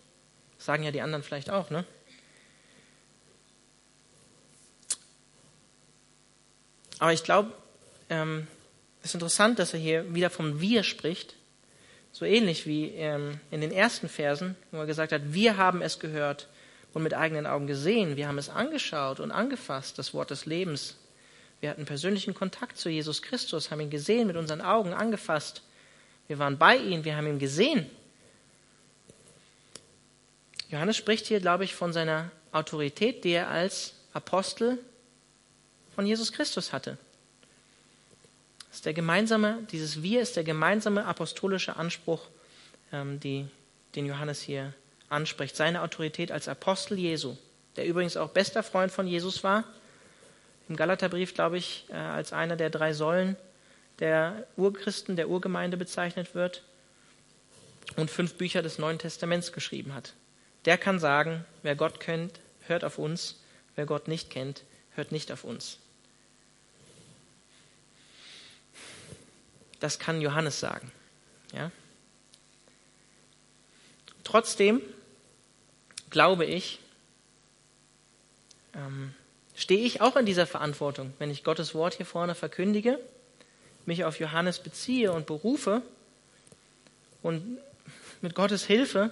Das 0.59 0.67
sagen 0.67 0.83
ja 0.83 0.91
die 0.91 1.01
anderen 1.01 1.23
vielleicht 1.23 1.49
auch, 1.49 1.71
ne? 1.71 1.87
Aber 6.99 7.13
ich 7.13 7.23
glaube, 7.23 7.53
ähm, 8.11 8.47
es 9.03 9.11
ist 9.11 9.15
interessant, 9.15 9.59
dass 9.59 9.75
er 9.75 9.81
hier 9.81 10.15
wieder 10.15 10.31
vom 10.31 10.61
Wir 10.61 10.83
spricht. 10.83 11.37
So 12.13 12.25
ähnlich 12.25 12.67
wie 12.67 12.87
ähm, 12.89 13.39
in 13.51 13.61
den 13.61 13.71
ersten 13.71 14.09
Versen, 14.09 14.57
wo 14.73 14.79
er 14.79 14.87
gesagt 14.87 15.13
hat, 15.13 15.33
wir 15.33 15.57
haben 15.57 15.83
es 15.83 16.01
gehört 16.01 16.49
und 16.95 17.03
mit 17.03 17.15
eigenen 17.15 17.47
Augen 17.47 17.67
gesehen. 17.67 18.17
Wir 18.17 18.27
haben 18.29 18.39
es 18.39 18.49
angeschaut 18.49 19.21
und 19.21 19.31
angefasst, 19.31 19.99
das 19.99 20.15
Wort 20.15 20.31
des 20.31 20.47
Lebens. 20.47 20.97
Wir 21.61 21.71
hatten 21.71 21.85
persönlichen 21.85 22.35
Kontakt 22.35 22.79
zu 22.79 22.89
Jesus 22.89 23.23
Christus, 23.23 23.71
haben 23.71 23.81
ihn 23.81 23.91
gesehen, 23.91 24.27
mit 24.27 24.37
unseren 24.37 24.61
Augen 24.61 24.93
angefasst. 24.93 25.63
Wir 26.27 26.39
waren 26.39 26.59
bei 26.59 26.77
ihm, 26.77 27.05
wir 27.05 27.17
haben 27.17 27.27
ihn 27.27 27.39
gesehen. 27.39 27.89
Johannes 30.71 30.97
spricht 30.97 31.27
hier, 31.27 31.41
glaube 31.41 31.65
ich, 31.65 31.75
von 31.75 31.93
seiner 31.93 32.31
Autorität, 32.53 33.25
die 33.25 33.33
er 33.33 33.49
als 33.49 33.95
Apostel 34.13 34.79
von 35.99 36.07
Jesus 36.07 36.31
Christus 36.31 36.73
hatte. 36.73 36.97
Ist 38.71 38.87
der 38.87 38.93
gemeinsame, 38.95 39.67
dieses 39.73 40.01
Wir 40.01 40.21
ist 40.21 40.37
der 40.37 40.45
gemeinsame 40.45 41.05
apostolische 41.05 41.75
Anspruch, 41.75 42.29
ähm, 42.93 43.19
die, 43.19 43.49
den 43.97 44.07
Johannes 44.07 44.41
hier 44.41 44.73
anspricht. 45.09 45.57
Seine 45.57 45.83
Autorität 45.83 46.31
als 46.31 46.47
Apostel 46.47 47.01
Jesu, 47.01 47.37
der 47.75 47.85
übrigens 47.85 48.17
auch 48.17 48.29
bester 48.29 48.63
Freund 48.63 48.93
von 48.93 49.09
Jesus 49.09 49.43
war. 49.43 49.65
im 50.69 50.77
Galaterbrief, 50.77 51.35
glaube 51.35 51.59
ich, 51.59 51.87
äh, 51.89 51.95
als 51.95 52.33
einer 52.33 52.55
der 52.55 52.71
drei 52.71 52.93
Säulen 52.93 53.37
der 53.99 54.47
Urchristen, 54.57 55.17
der 55.17 55.29
Urgemeinde 55.29 55.77
bezeichnet 55.77 56.37
wird 56.37 56.63
und 57.97 58.09
fünf 58.09 58.35
Bücher 58.35 58.63
des 58.63 58.79
Neuen 58.79 59.01
Testaments 59.01 59.53
geschrieben 59.53 59.95
hat. 59.95 60.15
Der 60.65 60.79
kann 60.79 61.01
sagen, 61.01 61.45
wer 61.65 61.75
Gott 61.75 61.99
kennt, 61.99 62.39
hört 62.69 62.85
auf 62.85 62.99
uns, 62.99 63.41
wer 63.75 63.85
Gott 63.85 64.07
nicht 64.07 64.31
kennt, 64.31 64.63
hört 64.95 65.11
nicht 65.11 65.33
auf 65.33 65.43
uns. 65.43 65.81
Das 69.81 69.99
kann 69.99 70.21
Johannes 70.21 70.61
sagen. 70.61 70.91
Ja? 71.53 71.71
Trotzdem 74.25 74.83
glaube 76.11 76.45
ich, 76.45 76.81
ähm, 78.75 79.15
stehe 79.55 79.85
ich 79.85 80.01
auch 80.01 80.17
in 80.17 80.27
dieser 80.27 80.47
Verantwortung, 80.47 81.13
wenn 81.19 81.31
ich 81.31 81.45
Gottes 81.45 81.75
Wort 81.75 81.95
hier 81.95 82.07
vorne 82.07 82.35
verkündige, 82.35 82.99
mich 83.87 84.05
auf 84.05 84.21
Johannes 84.21 84.59
beziehe 84.59 85.13
und 85.13 85.27
berufe 85.27 85.83
und 87.23 87.59
mit 88.21 88.35
Gottes 88.35 88.65
Hilfe, 88.65 89.11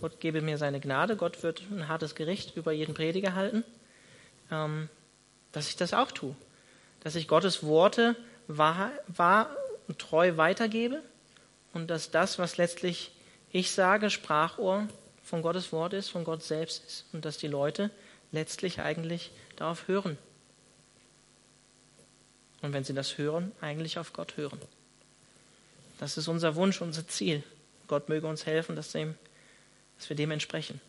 Gott 0.00 0.20
gebe 0.20 0.40
mir 0.40 0.58
seine 0.58 0.80
Gnade, 0.80 1.16
Gott 1.16 1.42
wird 1.42 1.62
ein 1.70 1.88
hartes 1.88 2.14
Gericht 2.14 2.56
über 2.56 2.72
jeden 2.72 2.94
Prediger 2.94 3.34
halten, 3.34 3.64
ähm, 4.50 4.88
dass 5.52 5.68
ich 5.68 5.76
das 5.76 5.94
auch 5.94 6.10
tue. 6.10 6.34
Dass 7.00 7.14
ich 7.14 7.28
Gottes 7.28 7.62
Worte 7.62 8.16
wahr, 8.48 8.90
wahr 9.08 9.54
und 9.88 9.98
treu 9.98 10.36
weitergebe 10.36 11.02
und 11.72 11.88
dass 11.88 12.10
das, 12.10 12.38
was 12.38 12.56
letztlich 12.56 13.12
ich 13.50 13.70
sage, 13.70 14.10
Sprachrohr 14.10 14.88
von 15.22 15.42
Gottes 15.42 15.72
Wort 15.72 15.92
ist, 15.92 16.08
von 16.08 16.24
Gott 16.24 16.42
selbst 16.42 16.84
ist 16.84 17.04
und 17.12 17.24
dass 17.24 17.38
die 17.38 17.48
Leute 17.48 17.90
letztlich 18.32 18.80
eigentlich 18.80 19.30
darauf 19.56 19.88
hören. 19.88 20.18
Und 22.62 22.72
wenn 22.72 22.84
sie 22.84 22.94
das 22.94 23.18
hören, 23.18 23.52
eigentlich 23.60 23.98
auf 23.98 24.12
Gott 24.12 24.36
hören. 24.36 24.60
Das 25.98 26.16
ist 26.16 26.28
unser 26.28 26.56
Wunsch, 26.56 26.80
unser 26.80 27.06
Ziel. 27.06 27.42
Gott 27.86 28.08
möge 28.08 28.26
uns 28.26 28.46
helfen, 28.46 28.74
dass, 28.76 28.92
dem, 28.92 29.14
dass 29.98 30.08
wir 30.08 30.16
dem 30.16 30.30
entsprechen, 30.30 30.80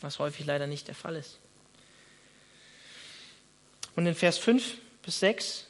was 0.00 0.18
häufig 0.18 0.44
leider 0.46 0.66
nicht 0.66 0.88
der 0.88 0.94
Fall 0.94 1.16
ist. 1.16 1.38
Und 3.94 4.06
in 4.06 4.14
Vers 4.14 4.38
5 4.38 4.76
bis 5.02 5.20
6 5.20 5.66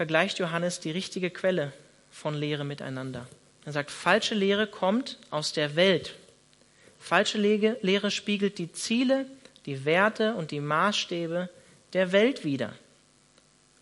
vergleicht 0.00 0.38
Johannes 0.38 0.80
die 0.80 0.92
richtige 0.92 1.28
Quelle 1.28 1.74
von 2.10 2.34
Lehre 2.34 2.64
miteinander. 2.64 3.28
Er 3.66 3.72
sagt, 3.72 3.90
falsche 3.90 4.34
Lehre 4.34 4.66
kommt 4.66 5.18
aus 5.28 5.52
der 5.52 5.76
Welt. 5.76 6.14
Falsche 6.98 7.36
Lehre 7.36 8.10
spiegelt 8.10 8.56
die 8.56 8.72
Ziele, 8.72 9.26
die 9.66 9.84
Werte 9.84 10.36
und 10.36 10.52
die 10.52 10.60
Maßstäbe 10.60 11.50
der 11.92 12.12
Welt 12.12 12.44
wider. 12.44 12.72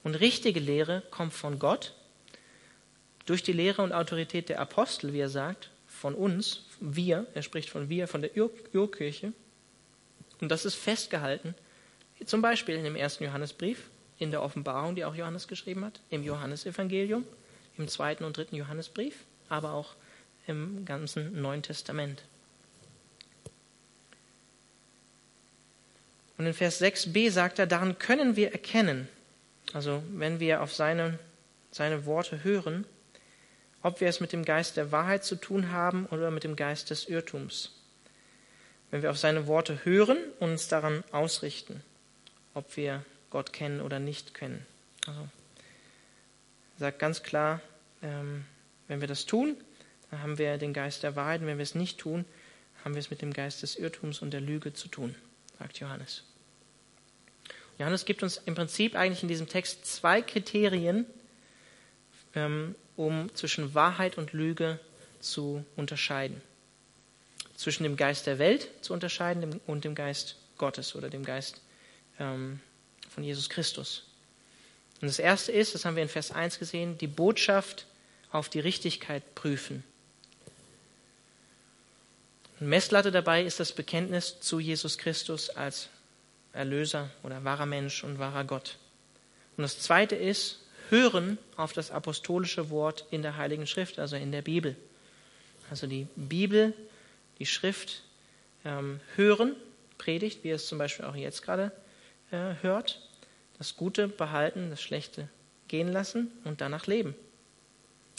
Und 0.02 0.16
richtige 0.16 0.58
Lehre 0.58 1.04
kommt 1.12 1.34
von 1.34 1.60
Gott 1.60 1.94
durch 3.26 3.44
die 3.44 3.52
Lehre 3.52 3.82
und 3.82 3.92
Autorität 3.92 4.48
der 4.48 4.58
Apostel, 4.58 5.12
wie 5.12 5.20
er 5.20 5.28
sagt, 5.28 5.70
von 5.86 6.16
uns, 6.16 6.64
wir, 6.80 7.28
er 7.34 7.42
spricht 7.42 7.70
von 7.70 7.90
wir, 7.90 8.08
von 8.08 8.22
der 8.22 8.32
Urkirche. 8.36 9.32
Und 10.40 10.48
das 10.48 10.64
ist 10.64 10.74
festgehalten, 10.74 11.54
zum 12.24 12.42
Beispiel 12.42 12.74
in 12.74 12.82
dem 12.82 12.96
ersten 12.96 13.22
Johannesbrief, 13.22 13.88
in 14.18 14.30
der 14.30 14.42
Offenbarung, 14.42 14.94
die 14.94 15.04
auch 15.04 15.14
Johannes 15.14 15.48
geschrieben 15.48 15.84
hat, 15.84 16.00
im 16.10 16.22
Johannesevangelium, 16.22 17.24
im 17.76 17.88
zweiten 17.88 18.24
und 18.24 18.36
dritten 18.36 18.56
Johannesbrief, 18.56 19.24
aber 19.48 19.72
auch 19.72 19.94
im 20.46 20.84
ganzen 20.84 21.40
Neuen 21.40 21.62
Testament. 21.62 22.22
Und 26.36 26.46
in 26.46 26.54
Vers 26.54 26.80
6b 26.80 27.30
sagt 27.30 27.58
er, 27.58 27.66
daran 27.66 27.98
können 27.98 28.36
wir 28.36 28.52
erkennen, 28.52 29.08
also 29.72 30.02
wenn 30.12 30.40
wir 30.40 30.62
auf 30.62 30.72
seine, 30.72 31.18
seine 31.70 32.06
Worte 32.06 32.44
hören, 32.44 32.86
ob 33.82 34.00
wir 34.00 34.08
es 34.08 34.20
mit 34.20 34.32
dem 34.32 34.44
Geist 34.44 34.76
der 34.76 34.92
Wahrheit 34.92 35.24
zu 35.24 35.36
tun 35.36 35.70
haben 35.70 36.06
oder 36.06 36.30
mit 36.30 36.44
dem 36.44 36.56
Geist 36.56 36.90
des 36.90 37.08
Irrtums. 37.08 37.72
Wenn 38.90 39.02
wir 39.02 39.10
auf 39.10 39.18
seine 39.18 39.46
Worte 39.46 39.84
hören 39.84 40.18
und 40.40 40.52
uns 40.52 40.68
daran 40.68 41.04
ausrichten, 41.12 41.82
ob 42.54 42.76
wir 42.76 43.04
Gott 43.30 43.52
kennen 43.52 43.80
oder 43.80 43.98
nicht 43.98 44.34
kennen. 44.34 44.64
Also 45.06 45.28
sagt 46.78 46.98
ganz 46.98 47.22
klar, 47.22 47.60
ähm, 48.02 48.44
wenn 48.86 49.00
wir 49.00 49.08
das 49.08 49.26
tun, 49.26 49.56
dann 50.10 50.22
haben 50.22 50.38
wir 50.38 50.58
den 50.58 50.72
Geist 50.72 51.02
der 51.02 51.16
Wahrheit. 51.16 51.40
Und 51.40 51.46
wenn 51.46 51.58
wir 51.58 51.62
es 51.62 51.74
nicht 51.74 51.98
tun, 51.98 52.24
haben 52.84 52.94
wir 52.94 53.00
es 53.00 53.10
mit 53.10 53.22
dem 53.22 53.32
Geist 53.32 53.62
des 53.62 53.76
Irrtums 53.76 54.22
und 54.22 54.32
der 54.32 54.40
Lüge 54.40 54.72
zu 54.72 54.88
tun, 54.88 55.14
sagt 55.58 55.78
Johannes. 55.80 56.22
Johannes 57.78 58.04
gibt 58.04 58.22
uns 58.22 58.40
im 58.44 58.54
Prinzip 58.54 58.96
eigentlich 58.96 59.22
in 59.22 59.28
diesem 59.28 59.48
Text 59.48 59.86
zwei 59.86 60.22
Kriterien, 60.22 61.06
ähm, 62.34 62.74
um 62.96 63.32
zwischen 63.34 63.74
Wahrheit 63.74 64.18
und 64.18 64.32
Lüge 64.32 64.80
zu 65.20 65.64
unterscheiden. 65.76 66.40
Zwischen 67.56 67.82
dem 67.82 67.96
Geist 67.96 68.26
der 68.26 68.38
Welt 68.38 68.68
zu 68.80 68.92
unterscheiden 68.92 69.60
und 69.66 69.84
dem 69.84 69.94
Geist 69.94 70.36
Gottes 70.56 70.94
oder 70.94 71.08
dem 71.10 71.24
Geist 71.24 71.60
ähm, 72.18 72.60
von 73.08 73.24
Jesus 73.24 73.48
Christus. 73.48 74.04
Und 75.00 75.08
das 75.08 75.18
erste 75.18 75.52
ist, 75.52 75.74
das 75.74 75.84
haben 75.84 75.96
wir 75.96 76.02
in 76.02 76.08
Vers 76.08 76.32
1 76.32 76.58
gesehen, 76.58 76.98
die 76.98 77.06
Botschaft 77.06 77.86
auf 78.32 78.48
die 78.48 78.60
Richtigkeit 78.60 79.34
prüfen. 79.34 79.84
Eine 82.60 82.70
Messlatte 82.70 83.12
dabei 83.12 83.44
ist 83.44 83.60
das 83.60 83.72
Bekenntnis 83.72 84.40
zu 84.40 84.58
Jesus 84.58 84.98
Christus 84.98 85.50
als 85.50 85.88
Erlöser 86.52 87.10
oder 87.22 87.44
wahrer 87.44 87.66
Mensch 87.66 88.02
und 88.02 88.18
wahrer 88.18 88.44
Gott. 88.44 88.76
Und 89.56 89.62
das 89.62 89.78
zweite 89.78 90.16
ist, 90.16 90.60
hören 90.90 91.38
auf 91.56 91.72
das 91.72 91.90
apostolische 91.90 92.70
Wort 92.70 93.04
in 93.10 93.22
der 93.22 93.36
Heiligen 93.36 93.66
Schrift, 93.66 93.98
also 93.98 94.16
in 94.16 94.32
der 94.32 94.42
Bibel. 94.42 94.76
Also 95.70 95.86
die 95.86 96.08
Bibel, 96.16 96.74
die 97.38 97.46
Schrift 97.46 98.02
ähm, 98.64 99.00
hören, 99.14 99.54
predigt, 99.98 100.42
wie 100.42 100.50
es 100.50 100.66
zum 100.66 100.78
Beispiel 100.78 101.04
auch 101.04 101.16
jetzt 101.16 101.42
gerade 101.42 101.70
äh, 102.30 102.54
hört, 102.62 103.00
das 103.58 103.76
Gute 103.76 104.08
behalten, 104.08 104.70
das 104.70 104.80
Schlechte 104.80 105.28
gehen 105.66 105.92
lassen 105.92 106.30
und 106.44 106.60
danach 106.60 106.86
leben. 106.86 107.14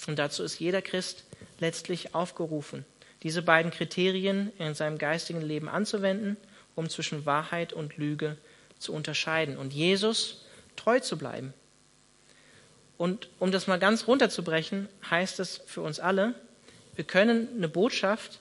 Und 0.07 0.19
dazu 0.19 0.43
ist 0.43 0.59
jeder 0.59 0.81
Christ 0.81 1.23
letztlich 1.59 2.15
aufgerufen, 2.15 2.85
diese 3.23 3.41
beiden 3.41 3.71
Kriterien 3.71 4.51
in 4.57 4.73
seinem 4.73 4.97
geistigen 4.97 5.41
Leben 5.41 5.67
anzuwenden, 5.67 6.37
um 6.75 6.89
zwischen 6.89 7.25
Wahrheit 7.25 7.73
und 7.73 7.97
Lüge 7.97 8.37
zu 8.77 8.93
unterscheiden 8.93 9.57
und 9.57 9.73
Jesus 9.73 10.45
treu 10.75 10.99
zu 10.99 11.17
bleiben. 11.17 11.53
Und 12.97 13.29
um 13.39 13.51
das 13.51 13.67
mal 13.67 13.79
ganz 13.79 14.07
runterzubrechen, 14.07 14.89
heißt 15.09 15.39
es 15.39 15.61
für 15.65 15.81
uns 15.81 15.99
alle, 15.99 16.35
wir 16.95 17.05
können 17.05 17.47
eine 17.55 17.69
Botschaft 17.69 18.39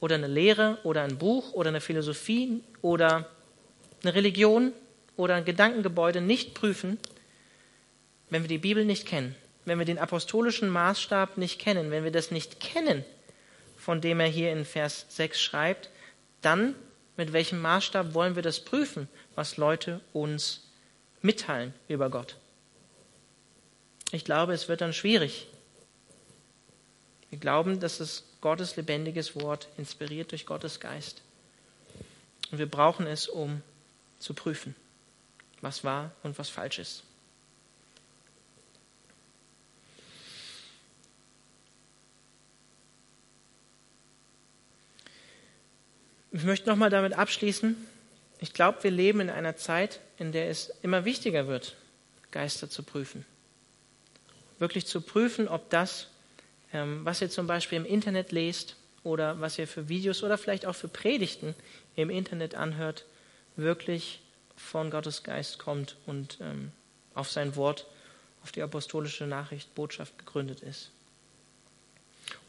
oder 0.00 0.14
eine 0.14 0.28
Lehre 0.28 0.78
oder 0.84 1.02
ein 1.02 1.18
Buch 1.18 1.52
oder 1.52 1.70
eine 1.70 1.80
Philosophie 1.80 2.62
oder 2.82 3.28
eine 4.02 4.14
Religion 4.14 4.72
oder 5.20 5.34
ein 5.34 5.44
Gedankengebäude 5.44 6.20
nicht 6.20 6.54
prüfen, 6.54 6.98
wenn 8.30 8.42
wir 8.42 8.48
die 8.48 8.58
Bibel 8.58 8.84
nicht 8.84 9.06
kennen, 9.06 9.34
wenn 9.66 9.78
wir 9.78 9.84
den 9.84 9.98
apostolischen 9.98 10.70
Maßstab 10.70 11.36
nicht 11.36 11.58
kennen, 11.58 11.90
wenn 11.90 12.04
wir 12.04 12.10
das 12.10 12.30
nicht 12.30 12.58
kennen, 12.58 13.04
von 13.76 14.00
dem 14.00 14.18
er 14.18 14.26
hier 14.26 14.50
in 14.52 14.64
Vers 14.64 15.06
6 15.10 15.40
schreibt, 15.40 15.90
dann 16.40 16.74
mit 17.16 17.32
welchem 17.32 17.60
Maßstab 17.60 18.14
wollen 18.14 18.34
wir 18.34 18.42
das 18.42 18.60
prüfen, 18.60 19.08
was 19.34 19.58
Leute 19.58 20.00
uns 20.14 20.66
mitteilen 21.20 21.74
über 21.86 22.08
Gott? 22.08 22.36
Ich 24.12 24.24
glaube, 24.24 24.54
es 24.54 24.68
wird 24.68 24.80
dann 24.80 24.94
schwierig. 24.94 25.48
Wir 27.28 27.38
glauben, 27.38 27.78
dass 27.78 28.00
es 28.00 28.24
Gottes 28.40 28.76
lebendiges 28.76 29.36
Wort, 29.36 29.68
inspiriert 29.76 30.32
durch 30.32 30.46
Gottes 30.46 30.80
Geist. 30.80 31.22
Und 32.50 32.58
wir 32.58 32.66
brauchen 32.66 33.06
es, 33.06 33.28
um 33.28 33.60
zu 34.18 34.34
prüfen, 34.34 34.74
was 35.60 35.84
wahr 35.84 36.12
und 36.22 36.38
was 36.38 36.48
falsch 36.48 36.78
ist. 36.78 37.04
Ich 46.32 46.44
möchte 46.44 46.68
nochmal 46.68 46.90
damit 46.90 47.12
abschließen. 47.12 47.76
Ich 48.38 48.52
glaube, 48.52 48.82
wir 48.84 48.90
leben 48.90 49.20
in 49.20 49.30
einer 49.30 49.56
Zeit, 49.56 50.00
in 50.16 50.32
der 50.32 50.48
es 50.48 50.72
immer 50.82 51.04
wichtiger 51.04 51.48
wird, 51.48 51.76
Geister 52.30 52.70
zu 52.70 52.82
prüfen 52.82 53.26
wirklich 54.60 54.86
zu 54.86 55.00
prüfen, 55.00 55.48
ob 55.48 55.68
das, 55.70 56.06
ähm, 56.72 57.04
was 57.04 57.20
ihr 57.20 57.30
zum 57.30 57.48
Beispiel 57.48 57.78
im 57.78 57.84
Internet 57.84 58.30
lest 58.30 58.76
oder 59.02 59.40
was 59.40 59.58
ihr 59.58 59.66
für 59.66 59.88
Videos 59.88 60.22
oder 60.22 60.38
vielleicht 60.38 60.66
auch 60.66 60.76
für 60.76 60.88
Predigten 60.88 61.56
im 61.96 62.10
Internet 62.10 62.54
anhört, 62.54 63.06
wirklich 63.56 64.20
von 64.64 64.90
Gottes 64.90 65.22
Geist 65.22 65.58
kommt 65.58 65.96
und 66.06 66.38
ähm, 66.40 66.72
auf 67.14 67.30
sein 67.30 67.56
Wort, 67.56 67.86
auf 68.42 68.52
die 68.52 68.62
apostolische 68.62 69.26
Nachricht, 69.26 69.74
Botschaft 69.74 70.18
gegründet 70.18 70.60
ist. 70.60 70.90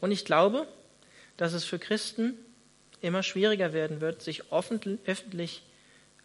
Und 0.00 0.12
ich 0.12 0.24
glaube, 0.24 0.66
dass 1.36 1.52
es 1.52 1.64
für 1.64 1.78
Christen 1.78 2.34
immer 3.00 3.22
schwieriger 3.22 3.72
werden 3.72 4.00
wird, 4.00 4.22
sich 4.22 4.44
öffentlich 4.52 5.62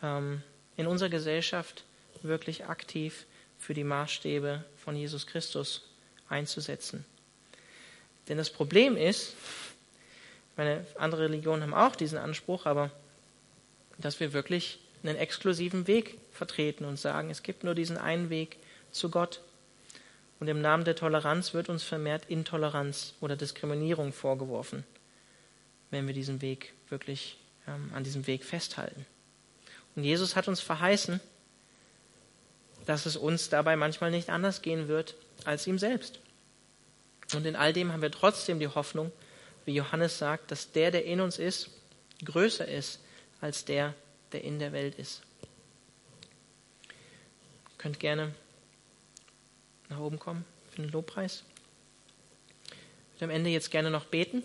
ähm, 0.04 0.44
in 0.76 0.88
unserer 0.88 1.10
Gesellschaft 1.10 1.84
wirklich 2.22 2.66
aktiv 2.66 3.26
für 3.60 3.74
die 3.74 3.84
Maßstäbe 3.84 4.64
von 4.78 4.96
Jesus 4.96 5.26
Christus 5.26 5.84
einzusetzen. 6.30 7.06
Denn 8.28 8.38
das 8.38 8.50
Problem 8.50 8.96
ist, 8.98 9.34
meine 10.56 10.86
andere 10.96 11.24
Religionen 11.24 11.64
haben 11.64 11.74
auch 11.74 11.96
diesen 11.96 12.18
Anspruch, 12.18 12.66
aber 12.66 12.92
dass 13.98 14.20
wir 14.20 14.34
wirklich 14.34 14.80
einen 15.04 15.18
exklusiven 15.18 15.88
Weg 15.88 16.18
vertreten 16.32 16.86
und 16.86 16.98
sagen, 16.98 17.30
es 17.30 17.44
gibt 17.44 17.64
nur 17.64 17.76
diesen 17.76 17.98
einen 17.98 18.30
Weg 18.30 18.58
zu 18.92 19.10
Gott. 19.10 19.42
Und 20.40 20.48
im 20.48 20.62
Namen 20.62 20.86
der 20.86 20.96
Toleranz 20.96 21.54
wird 21.54 21.70
uns 21.70 21.84
vermehrt 21.84 22.26
Intoleranz 22.28 23.14
oder 23.22 23.36
Diskriminierung 23.36 24.14
vorgeworfen, 24.14 24.84
wenn 25.90 26.08
wir 26.08 26.14
diesen 26.14 26.42
Weg 26.42 26.74
wirklich 26.90 27.38
ähm, 27.68 27.92
an 27.94 28.04
diesem 28.04 28.28
Weg 28.28 28.44
festhalten. 28.44 29.06
Und 29.96 30.04
Jesus 30.04 30.36
hat 30.36 30.48
uns 30.48 30.62
verheißen, 30.62 31.20
dass 32.86 33.06
es 33.06 33.18
uns 33.18 33.50
dabei 33.50 33.76
manchmal 33.76 34.12
nicht 34.12 34.30
anders 34.30 34.62
gehen 34.62 34.88
wird 34.88 35.16
als 35.44 35.68
ihm 35.68 35.80
selbst. 35.80 36.20
Und 37.34 37.46
in 37.46 37.56
all 37.56 37.74
dem 37.74 37.92
haben 37.92 38.02
wir 38.02 38.12
trotzdem 38.12 38.60
die 38.60 38.68
Hoffnung, 38.68 39.12
wie 39.66 39.74
Johannes 39.74 40.18
sagt, 40.18 40.52
dass 40.52 40.72
der, 40.72 40.92
der 40.92 41.06
in 41.06 41.20
uns 41.20 41.40
ist, 41.40 41.70
größer 42.24 42.68
ist 42.68 43.02
als 43.42 43.66
der, 43.66 43.94
der 44.32 44.44
in 44.44 44.60
der 44.60 44.72
Welt 44.72 44.96
ist. 44.96 45.22
Ihr 46.90 47.78
könnt 47.78 48.00
gerne 48.00 48.34
nach 49.90 50.00
oben 50.00 50.20
kommen 50.20 50.46
für 50.72 50.82
den 50.82 50.92
Lobpreis. 50.92 51.44
Ich 52.68 53.22
würde 53.22 53.26
am 53.26 53.38
Ende 53.38 53.50
jetzt 53.50 53.72
gerne 53.72 53.90
noch 53.90 54.06
beten. 54.06 54.44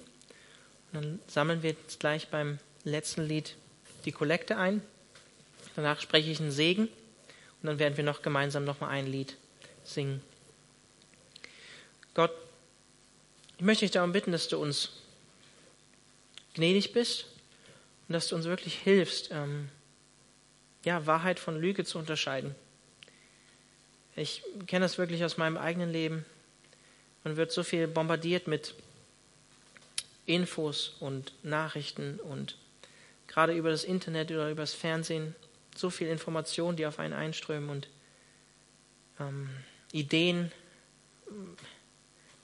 Und 0.93 0.95
dann 0.95 1.20
sammeln 1.26 1.62
wir 1.62 1.70
jetzt 1.70 2.01
gleich 2.01 2.28
beim 2.28 2.59
letzten 2.85 3.22
Lied 3.22 3.57
die 4.05 4.12
Kollekte 4.12 4.57
ein. 4.57 4.83
Danach 5.76 6.01
spreche 6.01 6.30
ich 6.30 6.41
einen 6.41 6.51
Segen 6.51 6.89
und 7.62 7.66
dann 7.66 7.78
werden 7.78 7.97
wir 7.97 8.05
noch 8.05 8.22
gemeinsam 8.22 8.64
noch 8.64 8.80
mal 8.80 8.89
ein 8.89 9.07
Lied 9.07 9.37
singen. 9.85 10.22
Gott, 12.14 12.33
ich 13.57 13.64
möchte 13.64 13.85
dich 13.85 13.93
darum 13.93 14.12
bitten, 14.12 14.33
dass 14.33 14.49
du 14.49 14.59
uns 14.59 14.91
gnädig 16.55 16.93
bist 16.93 17.26
und 18.13 18.17
dass 18.17 18.29
du 18.29 18.37
uns 18.37 18.45
wirklich 18.45 18.75
hilfst, 18.75 19.31
ähm, 19.33 19.71
ja, 20.85 21.07
Wahrheit 21.07 21.41
von 21.41 21.59
Lüge 21.59 21.83
zu 21.87 21.99
unterscheiden. 21.99 22.55
Ich 24.17 24.43
kenne 24.67 24.85
das 24.85 24.99
wirklich 24.99 25.25
aus 25.25 25.39
meinem 25.39 25.57
eigenen 25.57 25.91
Leben. 25.91 26.27
Man 27.25 27.39
wird 27.39 27.53
so 27.53 27.63
viel 27.63 27.89
bombardiert 27.89 28.49
mit 28.49 28.75
Infos 30.27 30.95
und 31.01 31.33
Nachrichten 31.43 32.21
und 32.21 32.59
gerade 33.29 33.55
über 33.55 33.71
das 33.71 33.83
Internet 33.83 34.31
oder 34.31 34.51
über 34.51 34.63
das 34.63 34.75
Fernsehen 34.75 35.35
so 35.75 35.89
viel 35.89 36.09
Information, 36.09 36.77
die 36.77 36.85
auf 36.85 36.99
einen 36.99 37.15
einströmen 37.15 37.71
und 37.71 37.89
ähm, 39.19 39.49
Ideen, 39.91 40.53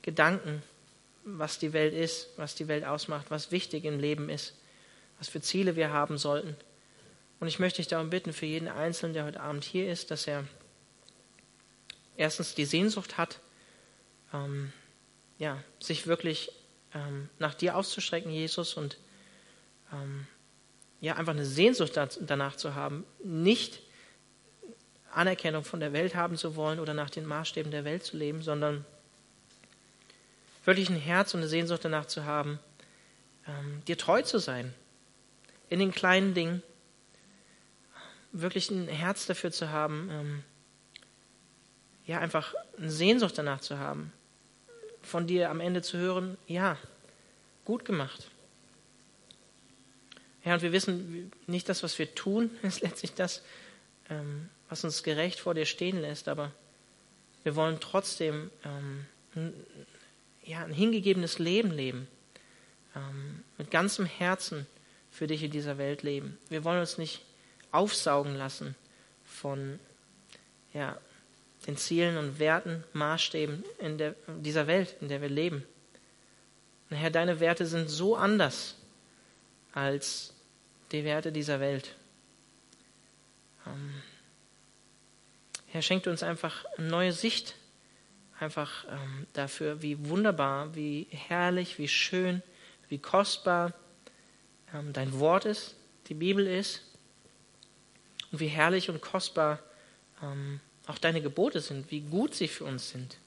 Gedanken, 0.01 0.63
was 1.25 1.59
die 1.59 1.75
Welt 1.75 1.93
ist, 1.93 2.29
was 2.39 2.55
die 2.55 2.69
Welt 2.69 2.87
ausmacht, 2.87 3.27
was 3.29 3.53
wichtig 3.53 3.85
im 3.85 4.01
Leben 4.01 4.31
ist, 4.31 4.55
was 5.19 5.29
für 5.29 5.41
Ziele 5.41 5.77
wir 5.77 5.93
haben 5.93 6.19
sollten. 6.19 6.57
Und 7.41 7.49
ich 7.49 7.59
möchte 7.59 7.79
dich 7.79 7.89
darum 7.89 8.11
bitten, 8.11 8.33
für 8.33 8.47
jeden 8.47 8.69
Einzelnen, 8.69 9.15
der 9.15 9.25
heute 9.25 9.41
Abend 9.41 9.65
hier 9.65 9.91
ist, 9.91 10.11
dass 10.11 10.27
er 10.27 10.45
erstens 12.17 12.55
die 12.55 12.65
Sehnsucht 12.65 13.17
hat, 13.17 13.41
ähm, 14.33 14.73
ja, 15.39 15.63
sich 15.79 16.07
wirklich 16.07 16.51
ähm, 16.95 17.29
nach 17.39 17.55
dir 17.55 17.77
auszustrecken, 17.77 18.31
Jesus, 18.31 18.75
und 18.75 18.99
ähm, 19.93 20.27
ja, 21.01 21.15
einfach 21.15 21.33
eine 21.33 21.47
Sehnsucht 21.47 21.93
danach 22.21 22.57
zu 22.57 22.75
haben, 22.75 23.05
nicht 23.23 23.81
Anerkennung 25.13 25.65
von 25.65 25.81
der 25.81 25.93
Welt 25.93 26.15
haben 26.15 26.37
zu 26.37 26.57
wollen 26.57 26.81
oder 26.81 26.93
nach 26.93 27.11
den 27.11 27.25
Maßstäben 27.25 27.71
der 27.71 27.85
Welt 27.85 28.05
zu 28.05 28.17
leben, 28.17 28.43
sondern 28.43 28.85
wirklich 30.65 30.91
ein 30.91 30.97
Herz 30.97 31.35
und 31.35 31.41
eine 31.41 31.49
Sehnsucht 31.49 31.85
danach 31.85 32.07
zu 32.07 32.25
haben, 32.25 32.59
ähm, 33.47 33.83
dir 33.87 33.97
treu 33.97 34.23
zu 34.23 34.39
sein. 34.39 34.75
In 35.69 35.79
den 35.79 35.93
kleinen 35.93 36.35
Dingen. 36.35 36.63
Wirklich 38.33 38.71
ein 38.71 38.89
Herz 38.89 39.27
dafür 39.27 39.51
zu 39.51 39.71
haben, 39.71 40.09
ähm, 40.11 40.45
ja, 42.07 42.21
einfach 42.21 42.55
eine 42.77 42.91
Sehnsucht 42.91 43.37
danach 43.37 43.61
zu 43.61 43.79
haben. 43.79 44.13
Von 45.03 45.27
dir 45.27 45.51
am 45.51 45.61
Ende 45.61 45.83
zu 45.83 45.99
hören, 45.99 46.37
ja, 46.47 46.77
gut 47.65 47.85
gemacht. 47.85 48.31
Ja, 50.45 50.55
und 50.55 50.63
wir 50.63 50.73
wissen 50.73 51.31
nicht 51.47 51.69
das, 51.69 51.83
was 51.83 51.99
wir 51.99 52.15
tun, 52.15 52.51
ist 52.63 52.81
letztlich 52.81 53.13
das, 53.15 53.43
ähm, 54.09 54.49
was 54.69 54.85
uns 54.85 55.03
gerecht 55.03 55.41
vor 55.41 55.55
dir 55.55 55.67
stehen 55.67 56.01
lässt, 56.01 56.29
aber 56.29 56.53
wir 57.43 57.57
wollen 57.57 57.79
trotzdem 57.81 58.51
ähm, 58.65 59.07
ein, 59.35 59.53
ja, 60.43 60.65
ein 60.65 60.73
hingegebenes 60.73 61.39
Leben 61.39 61.71
leben, 61.71 62.09
ähm, 62.97 63.45
mit 63.59 63.71
ganzem 63.71 64.07
Herzen 64.07 64.67
für 65.19 65.27
dich 65.27 65.43
in 65.43 65.51
dieser 65.51 65.79
Welt 65.79 66.05
leben. 66.05 66.39
Wir 66.49 66.63
wollen 66.63 66.79
uns 66.79 66.97
nicht 66.97 67.23
aufsaugen 67.73 68.37
lassen 68.37 68.77
von 69.25 69.81
ja, 70.73 70.97
den 71.67 71.77
Zielen 71.77 72.17
und 72.17 72.39
Werten, 72.39 72.85
Maßstäben 72.93 73.65
in 73.81 73.99
der, 73.99 74.15
dieser 74.29 74.69
Welt, 74.69 74.95
in 75.01 75.09
der 75.09 75.21
wir 75.21 75.29
leben. 75.29 75.65
Und 76.89 76.97
Herr, 76.99 77.11
deine 77.11 77.41
Werte 77.41 77.67
sind 77.67 77.91
so 77.91 78.15
anders 78.15 78.77
als 79.73 80.35
die 80.93 81.03
Werte 81.03 81.33
dieser 81.33 81.59
Welt. 81.59 81.97
Ähm, 83.67 83.95
Herr, 85.67 85.83
schenkt 85.83 86.07
uns 86.07 86.23
einfach 86.23 86.65
eine 86.77 86.87
neue 86.87 87.13
Sicht, 87.13 87.57
einfach 88.39 88.85
ähm, 88.89 89.27
dafür, 89.33 89.83
wie 89.83 90.09
wunderbar, 90.09 90.77
wie 90.77 91.09
herrlich, 91.11 91.77
wie 91.79 91.89
schön, 91.89 92.41
wie 92.89 92.99
kostbar 92.99 93.75
dein 94.93 95.19
Wort 95.19 95.45
ist, 95.45 95.77
die 96.09 96.15
Bibel 96.15 96.47
ist 96.47 96.83
und 98.33 98.41
wie 98.41 98.49
herrlich 98.49 98.91
und 98.91 99.01
kostbar 99.01 99.61
ähm, 100.23 100.61
auch 100.87 100.99
deine 100.99 101.21
Gebote 101.21 101.61
sind, 101.61 101.91
wie 101.91 102.01
gut 102.01 102.35
sie 102.35 102.49
für 102.49 102.65
uns 102.65 102.91
sind. 102.91 103.19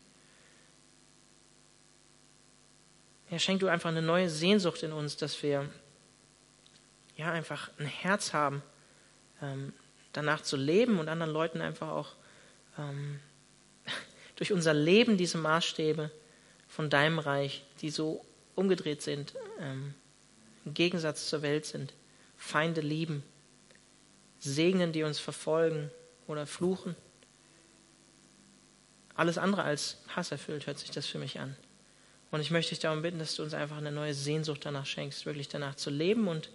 Herr, 3.27 3.39
schenk 3.39 3.61
du 3.61 3.67
einfach 3.67 3.89
eine 3.89 4.01
neue 4.01 4.29
Sehnsucht 4.29 4.83
in 4.83 4.91
uns, 4.91 5.15
dass 5.15 5.41
wir 5.41 5.69
ja, 7.15 7.31
einfach 7.31 7.71
ein 7.79 7.85
Herz 7.85 8.33
haben, 8.33 8.61
ähm, 9.41 9.73
danach 10.11 10.41
zu 10.41 10.57
leben 10.57 10.99
und 10.99 11.07
anderen 11.07 11.31
Leuten 11.31 11.61
einfach 11.61 11.89
auch 11.89 12.15
ähm, 12.77 13.19
durch 14.35 14.51
unser 14.51 14.73
Leben 14.73 15.17
diese 15.17 15.37
Maßstäbe 15.37 16.11
von 16.67 16.89
deinem 16.89 17.19
Reich, 17.19 17.63
die 17.81 17.89
so 17.89 18.25
umgedreht 18.55 19.01
sind, 19.01 19.33
ähm, 19.59 19.93
im 20.65 20.73
Gegensatz 20.73 21.27
zur 21.27 21.41
Welt 21.41 21.65
sind, 21.65 21.93
Feinde 22.37 22.81
lieben, 22.81 23.23
segnen, 24.39 24.91
die 24.91 25.03
uns 25.03 25.19
verfolgen 25.19 25.91
oder 26.27 26.45
fluchen. 26.45 26.95
Alles 29.15 29.37
andere 29.37 29.63
als 29.63 29.97
Hass 30.15 30.31
erfüllt 30.31 30.65
hört 30.67 30.79
sich 30.79 30.91
das 30.91 31.05
für 31.05 31.19
mich 31.19 31.39
an. 31.39 31.55
Und 32.31 32.39
ich 32.39 32.49
möchte 32.49 32.69
dich 32.69 32.79
darum 32.79 33.01
bitten, 33.01 33.19
dass 33.19 33.35
du 33.35 33.43
uns 33.43 33.53
einfach 33.53 33.77
eine 33.77 33.91
neue 33.91 34.13
Sehnsucht 34.13 34.61
danach 34.63 34.85
schenkst, 34.85 35.25
wirklich 35.25 35.49
danach 35.49 35.75
zu 35.75 35.89
leben 35.89 36.27
und 36.27 36.49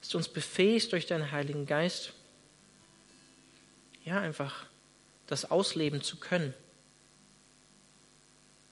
dass 0.00 0.10
du 0.10 0.18
uns 0.18 0.28
befähigst 0.28 0.92
durch 0.92 1.06
deinen 1.06 1.32
Heiligen 1.32 1.64
Geist, 1.64 2.12
ja, 4.04 4.20
einfach 4.20 4.66
das 5.26 5.50
ausleben 5.50 6.02
zu 6.02 6.18
können. 6.18 6.52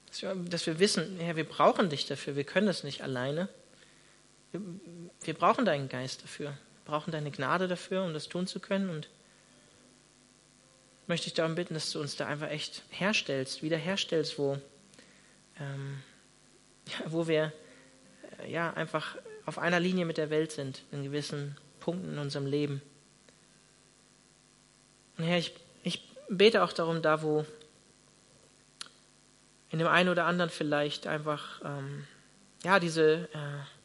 Dass 0.09 0.21
wir, 0.21 0.35
dass 0.35 0.67
wir 0.67 0.79
wissen, 0.79 1.19
ja, 1.19 1.35
wir 1.37 1.45
brauchen 1.49 1.89
dich 1.89 2.05
dafür, 2.05 2.37
wir 2.37 2.45
können 2.45 2.67
das 2.67 2.85
nicht 2.85 3.03
alleine. 3.03 3.49
Wir, 4.53 5.35
brauchen 5.35 5.65
deinen 5.65 5.89
Geist 5.89 6.23
dafür, 6.23 6.51
wir 6.51 6.85
brauchen 6.85 7.11
deine 7.11 7.31
Gnade 7.31 7.69
dafür, 7.69 8.05
um 8.05 8.13
das 8.13 8.29
tun 8.29 8.47
zu 8.47 8.61
können. 8.61 8.91
Und 8.91 9.09
möchte 11.07 11.27
ich 11.27 11.35
darum 11.35 11.55
bitten, 11.55 11.75
dass 11.75 11.91
du 11.91 12.01
uns 12.01 12.17
da 12.17 12.27
einfach 12.27 12.51
echt 12.51 12.83
herstellst, 12.91 13.63
wiederherstellst, 13.63 14.39
wo, 14.39 14.59
ähm, 15.59 16.03
wo 17.07 17.27
wir 17.27 17.53
äh, 18.39 18.51
ja 18.51 18.73
einfach 18.75 19.17
auf 19.47 19.59
einer 19.59 19.81
Linie 19.81 20.05
mit 20.05 20.19
der 20.19 20.31
Welt 20.31 20.53
sind, 20.53 20.83
in 20.93 21.03
gewissen 21.03 21.57
Punkten 21.81 22.13
in 22.13 22.19
unserem 22.19 22.47
Leben. 22.47 22.81
Und 25.19 25.25
Herr, 25.25 25.39
ich, 25.39 25.55
ich 25.83 26.09
bete 26.29 26.63
auch 26.63 26.73
darum, 26.73 27.03
da 27.03 27.23
wo 27.23 27.45
in 29.71 29.79
dem 29.79 29.89
einen 29.89 30.11
oder 30.11 30.27
anderen 30.27 30.51
vielleicht 30.51 31.07
einfach 31.07 31.61
ähm, 31.65 32.07
ja 32.63 32.79
diese 32.79 33.29
äh, 33.33 33.82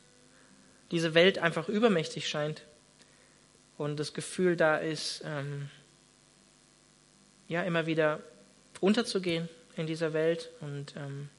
diese 0.92 1.14
Welt 1.14 1.40
einfach 1.40 1.70
übermächtig 1.70 2.28
scheint. 2.28 2.64
Und 3.78 4.00
das 4.00 4.14
Gefühl 4.14 4.56
da 4.56 4.78
ist, 4.78 5.22
ähm, 5.26 5.70
ja 7.48 7.64
immer 7.64 7.86
wieder 7.86 8.20
unterzugehen 8.80 9.50
in 9.76 9.88
dieser 9.88 10.14
Welt. 10.14 10.50
Und 10.62 10.96
ähm, 10.96 11.30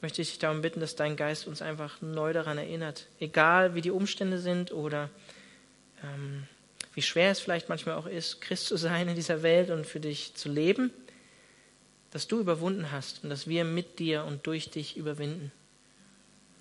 möchte 0.00 0.22
ich 0.22 0.30
dich 0.30 0.38
darum 0.38 0.62
bitten, 0.62 0.80
dass 0.80 0.96
dein 0.96 1.16
Geist 1.16 1.46
uns 1.46 1.62
einfach 1.62 2.00
neu 2.00 2.32
daran 2.32 2.58
erinnert, 2.58 3.06
egal 3.20 3.74
wie 3.74 3.80
die 3.80 3.90
Umstände 3.90 4.38
sind 4.38 4.72
oder 4.72 5.10
ähm, 6.02 6.46
wie 6.94 7.02
schwer 7.02 7.30
es 7.30 7.40
vielleicht 7.40 7.68
manchmal 7.68 7.96
auch 7.96 8.06
ist, 8.06 8.40
Christ 8.40 8.66
zu 8.66 8.76
sein 8.76 9.08
in 9.08 9.14
dieser 9.14 9.42
Welt 9.42 9.70
und 9.70 9.86
für 9.86 10.00
dich 10.00 10.34
zu 10.34 10.50
leben, 10.50 10.92
dass 12.10 12.28
du 12.28 12.38
überwunden 12.40 12.92
hast 12.92 13.24
und 13.24 13.30
dass 13.30 13.46
wir 13.46 13.64
mit 13.64 13.98
dir 13.98 14.24
und 14.24 14.46
durch 14.46 14.70
dich 14.70 14.96
überwinden. 14.96 15.52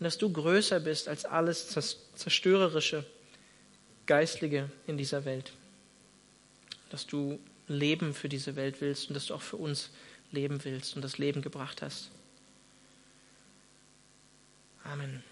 Und 0.01 0.05
dass 0.05 0.17
du 0.17 0.33
größer 0.33 0.79
bist 0.79 1.07
als 1.07 1.25
alles 1.25 1.67
Zerstörerische, 1.67 3.05
Geistliche 4.07 4.67
in 4.87 4.97
dieser 4.97 5.25
Welt. 5.25 5.53
Dass 6.89 7.05
du 7.05 7.39
Leben 7.67 8.15
für 8.15 8.27
diese 8.27 8.55
Welt 8.55 8.81
willst 8.81 9.09
und 9.09 9.13
dass 9.13 9.27
du 9.27 9.35
auch 9.35 9.43
für 9.43 9.57
uns 9.57 9.91
leben 10.31 10.63
willst 10.63 10.95
und 10.95 11.03
das 11.03 11.19
Leben 11.19 11.43
gebracht 11.43 11.83
hast. 11.83 12.09
Amen. 14.83 15.23